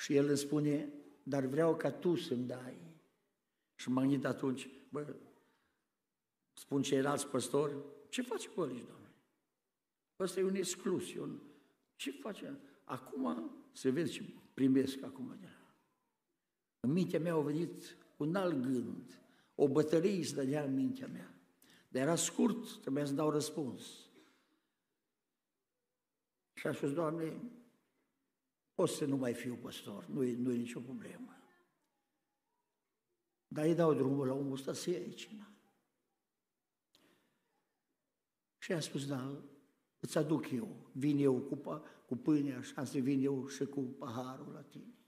Și 0.00 0.14
el 0.14 0.28
îmi 0.28 0.36
spune, 0.36 0.92
dar 1.22 1.44
vreau 1.44 1.76
ca 1.76 1.90
tu 1.90 2.16
să-mi 2.16 2.46
dai. 2.46 2.76
Și 3.74 3.88
m-am 3.88 4.08
gândit 4.08 4.24
atunci, 4.24 4.68
bă, 4.88 5.16
spun 6.52 6.82
ceilalți 6.82 7.26
păstori, 7.26 7.76
ce 8.08 8.22
face 8.22 8.48
cu 8.48 8.60
aici, 8.60 8.84
Doamne? 8.86 9.14
Ăsta 10.18 10.40
e 10.40 10.44
un 10.44 10.54
exclus, 10.54 11.14
un... 11.14 11.40
ce 11.96 12.10
face? 12.10 12.58
Acum, 12.84 13.50
să 13.72 13.90
vezi 13.90 14.12
ce 14.12 14.24
primesc 14.54 15.02
acum 15.02 15.36
de 15.40 15.46
la. 15.46 15.74
În 16.80 16.92
mintea 16.92 17.20
mea 17.20 17.34
a 17.34 17.40
venit 17.40 17.96
un 18.16 18.34
alt 18.34 18.62
gând, 18.62 19.22
o 19.54 19.68
bătălie 19.68 20.24
se 20.24 20.34
dădea 20.34 20.64
în 20.64 20.74
mintea 20.74 21.06
mea. 21.06 21.34
Dar 21.88 22.02
era 22.02 22.16
scurt, 22.16 22.80
trebuia 22.80 23.04
să 23.04 23.12
dau 23.12 23.30
răspuns. 23.30 24.10
Și 26.54 26.66
a 26.66 26.72
spus, 26.72 26.92
Doamne, 26.92 27.59
pot 28.80 28.88
să 28.88 29.04
nu 29.04 29.16
mai 29.16 29.34
fiu 29.34 29.54
păstor, 29.54 30.06
nu 30.06 30.22
e, 30.22 30.36
nu 30.36 30.52
e 30.52 30.56
nicio 30.56 30.80
problemă. 30.80 31.36
Dar 33.48 33.64
îi 33.64 33.74
dau 33.74 33.94
drumul 33.94 34.26
la 34.26 34.34
omul 34.34 34.52
ăsta 34.52 34.72
să 34.72 34.90
iei 34.90 35.14
cina. 35.14 35.52
Și 38.58 38.72
a 38.72 38.80
spus, 38.80 39.06
da, 39.06 39.42
îți 40.00 40.18
aduc 40.18 40.50
eu, 40.50 40.90
vin 40.92 41.18
eu 41.18 41.40
cu, 41.40 41.82
cu 42.06 42.16
pâinea 42.16 42.60
și 42.60 42.74
să 42.84 42.98
vin 42.98 43.24
eu 43.24 43.48
și 43.48 43.66
cu 43.66 43.80
paharul 43.80 44.52
la 44.52 44.62
tine. 44.62 44.98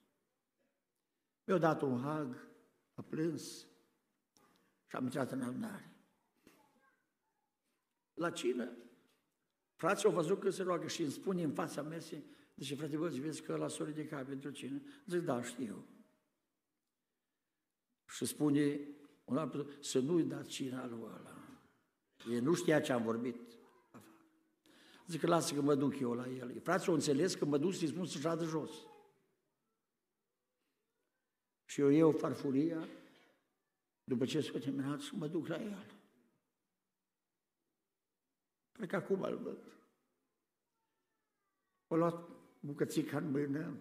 Mi-a 1.44 1.58
dat 1.58 1.82
un 1.82 2.00
hag, 2.00 2.48
a 2.94 3.02
plâns 3.02 3.66
și 4.86 4.96
am 4.96 5.04
intrat 5.04 5.30
în 5.30 5.42
adunare. 5.42 5.96
La 8.14 8.30
cină, 8.30 8.76
frații 9.74 10.08
au 10.08 10.14
văzut 10.14 10.40
că 10.40 10.50
se 10.50 10.62
roagă 10.62 10.86
și 10.86 11.02
îmi 11.02 11.10
spune 11.10 11.42
în 11.42 11.52
fața 11.52 11.82
mesei, 11.82 12.24
deci 12.54 12.76
frate, 12.76 12.96
vă 12.96 13.08
vezi 13.08 13.42
că 13.42 13.56
la 13.56 13.68
sori 13.68 13.94
de 13.94 14.06
cap 14.06 14.26
pentru 14.26 14.50
cină? 14.50 14.82
Zic, 15.06 15.20
da, 15.20 15.42
știu. 15.42 15.86
Și 18.08 18.24
spune, 18.24 18.80
un 19.24 19.36
alt, 19.36 19.84
să 19.84 19.98
nu-i 19.98 20.24
dați 20.24 20.48
cina 20.48 20.86
lui 20.86 21.00
ăla. 21.02 21.36
E 22.30 22.38
nu 22.38 22.54
știa 22.54 22.80
ce 22.80 22.92
am 22.92 23.02
vorbit. 23.02 23.36
Zic 25.06 25.20
că 25.20 25.26
lasă 25.26 25.54
că 25.54 25.60
mă 25.60 25.74
duc 25.74 25.98
eu 26.00 26.12
la 26.12 26.28
el. 26.28 26.60
Frații 26.60 26.88
au 26.88 26.94
înțeles 26.94 27.34
că 27.34 27.44
mă 27.44 27.58
duc 27.58 27.74
să-i 27.74 27.88
spun 27.88 28.06
să 28.06 28.34
de 28.34 28.44
jos. 28.44 28.70
Și 31.64 31.80
eu 31.80 31.88
iau 31.88 32.12
farfuria, 32.12 32.88
după 34.04 34.24
ce 34.24 34.40
s-a 34.40 34.58
terminat, 34.58 35.00
și 35.00 35.14
mă 35.14 35.26
duc 35.26 35.46
la 35.46 35.62
el. 35.62 35.86
Cred 38.72 38.88
că 38.88 38.96
acum 38.96 39.22
îl 39.22 39.36
văd. 39.36 39.58
O 41.86 41.96
luat 41.96 42.28
bucățica 42.62 43.16
în 43.16 43.30
mână, 43.30 43.76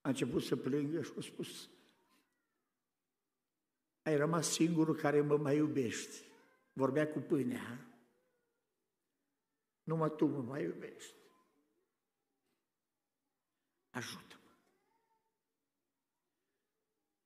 a 0.00 0.08
început 0.08 0.42
să 0.42 0.56
plângă 0.56 1.02
și 1.02 1.12
a 1.18 1.20
spus, 1.20 1.70
ai 4.02 4.16
rămas 4.16 4.52
singurul 4.52 4.94
care 4.94 5.20
mă 5.20 5.36
mai 5.36 5.56
iubești. 5.56 6.22
Vorbea 6.72 7.08
cu 7.08 7.18
pâinea. 7.18 7.86
Numai 9.82 10.14
tu 10.16 10.26
mă 10.26 10.42
mai 10.42 10.62
iubești. 10.62 11.14
Ajută-mă. 13.90 14.50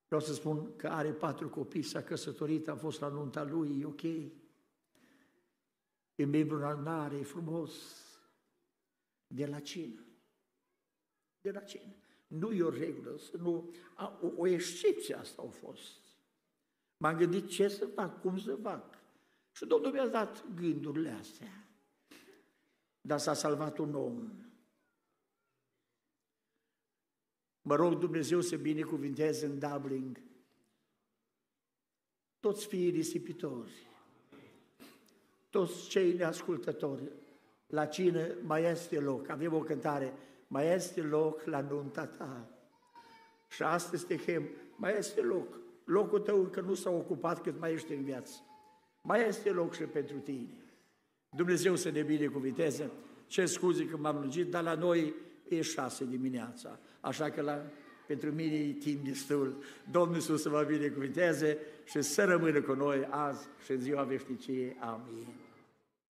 Vreau 0.06 0.20
să 0.20 0.32
spun 0.32 0.76
că 0.76 0.88
are 0.88 1.12
patru 1.12 1.48
copii, 1.48 1.82
s-a 1.82 2.02
căsătorit, 2.02 2.68
a 2.68 2.76
fost 2.76 3.00
la 3.00 3.08
nunta 3.08 3.42
lui, 3.42 3.80
e 3.80 3.84
ok. 3.84 4.02
E 6.14 6.24
membru 6.24 6.56
în 6.56 6.62
adunare, 6.62 7.16
e 7.16 7.22
frumos. 7.22 8.03
De 9.26 9.46
la 9.46 9.60
cină. 9.60 10.04
De 11.40 11.50
la 11.50 11.60
cină. 11.60 11.94
Nu 12.26 12.52
e 12.52 12.62
o 12.62 12.70
regulă, 12.70 13.20
nu, 13.38 13.72
o, 14.20 14.32
o 14.36 14.46
excepție 14.46 15.14
asta 15.14 15.42
a 15.42 15.48
fost. 15.48 16.00
M-am 16.96 17.16
gândit 17.16 17.48
ce 17.48 17.68
să 17.68 17.86
fac, 17.86 18.20
cum 18.20 18.38
să 18.38 18.56
fac. 18.56 18.98
Și 19.52 19.66
Domnul 19.66 19.92
mi-a 19.92 20.08
dat 20.08 20.54
gândurile 20.54 21.10
astea. 21.10 21.68
Dar 23.00 23.18
s-a 23.18 23.34
salvat 23.34 23.78
un 23.78 23.94
om. 23.94 24.32
Mă 27.62 27.74
rog 27.74 27.98
Dumnezeu 27.98 28.40
să 28.40 28.56
binecuvinteze 28.56 29.46
în 29.46 29.58
Dublin 29.58 30.18
toți 32.40 32.66
fiii 32.66 32.90
risipitori, 32.90 33.88
toți 35.50 35.88
cei 35.88 36.12
neascultători. 36.12 37.12
La 37.74 37.84
cine 37.84 38.34
mai 38.42 38.64
este 38.64 39.00
loc? 39.00 39.28
Avem 39.28 39.54
o 39.54 39.58
cântare, 39.58 40.12
mai 40.46 40.74
este 40.74 41.00
loc 41.00 41.44
la 41.44 41.60
nunta 41.60 42.06
ta. 42.06 42.48
Și 43.48 43.62
astăzi 43.62 44.06
te 44.06 44.16
chem, 44.16 44.48
mai 44.76 44.94
este 44.98 45.20
loc 45.20 45.62
locul 45.84 46.18
tău 46.18 46.38
încă 46.38 46.60
nu 46.60 46.74
s-a 46.74 46.90
ocupat 46.90 47.42
cât 47.42 47.60
mai 47.60 47.72
ești 47.72 47.92
în 47.92 48.02
viață. 48.02 48.34
Mai 49.02 49.28
este 49.28 49.50
loc 49.50 49.74
și 49.74 49.82
pentru 49.82 50.16
tine. 50.16 50.48
Dumnezeu 51.36 51.76
să 51.76 51.90
ne 51.90 52.02
binecuvinteze. 52.02 52.90
Ce 53.26 53.46
scuze 53.46 53.86
că 53.86 53.96
m-am 53.96 54.16
lungit, 54.16 54.50
dar 54.50 54.62
la 54.62 54.74
noi 54.74 55.14
e 55.48 55.60
șase 55.60 56.04
dimineața. 56.04 56.78
Așa 57.00 57.30
că 57.30 57.40
la, 57.40 57.62
pentru 58.06 58.30
mine 58.30 58.54
e 58.54 58.72
timp 58.72 59.04
destul. 59.04 59.62
Domnul 59.90 60.14
Iisus 60.14 60.42
să 60.42 60.48
vă 60.48 60.64
binecuvinteze 60.68 61.58
și 61.84 62.02
să 62.02 62.24
rămână 62.24 62.60
cu 62.60 62.72
noi 62.72 63.06
azi 63.10 63.48
și 63.64 63.70
în 63.70 63.80
ziua 63.80 64.02
veșniciei. 64.02 64.76
Amin. 64.80 65.43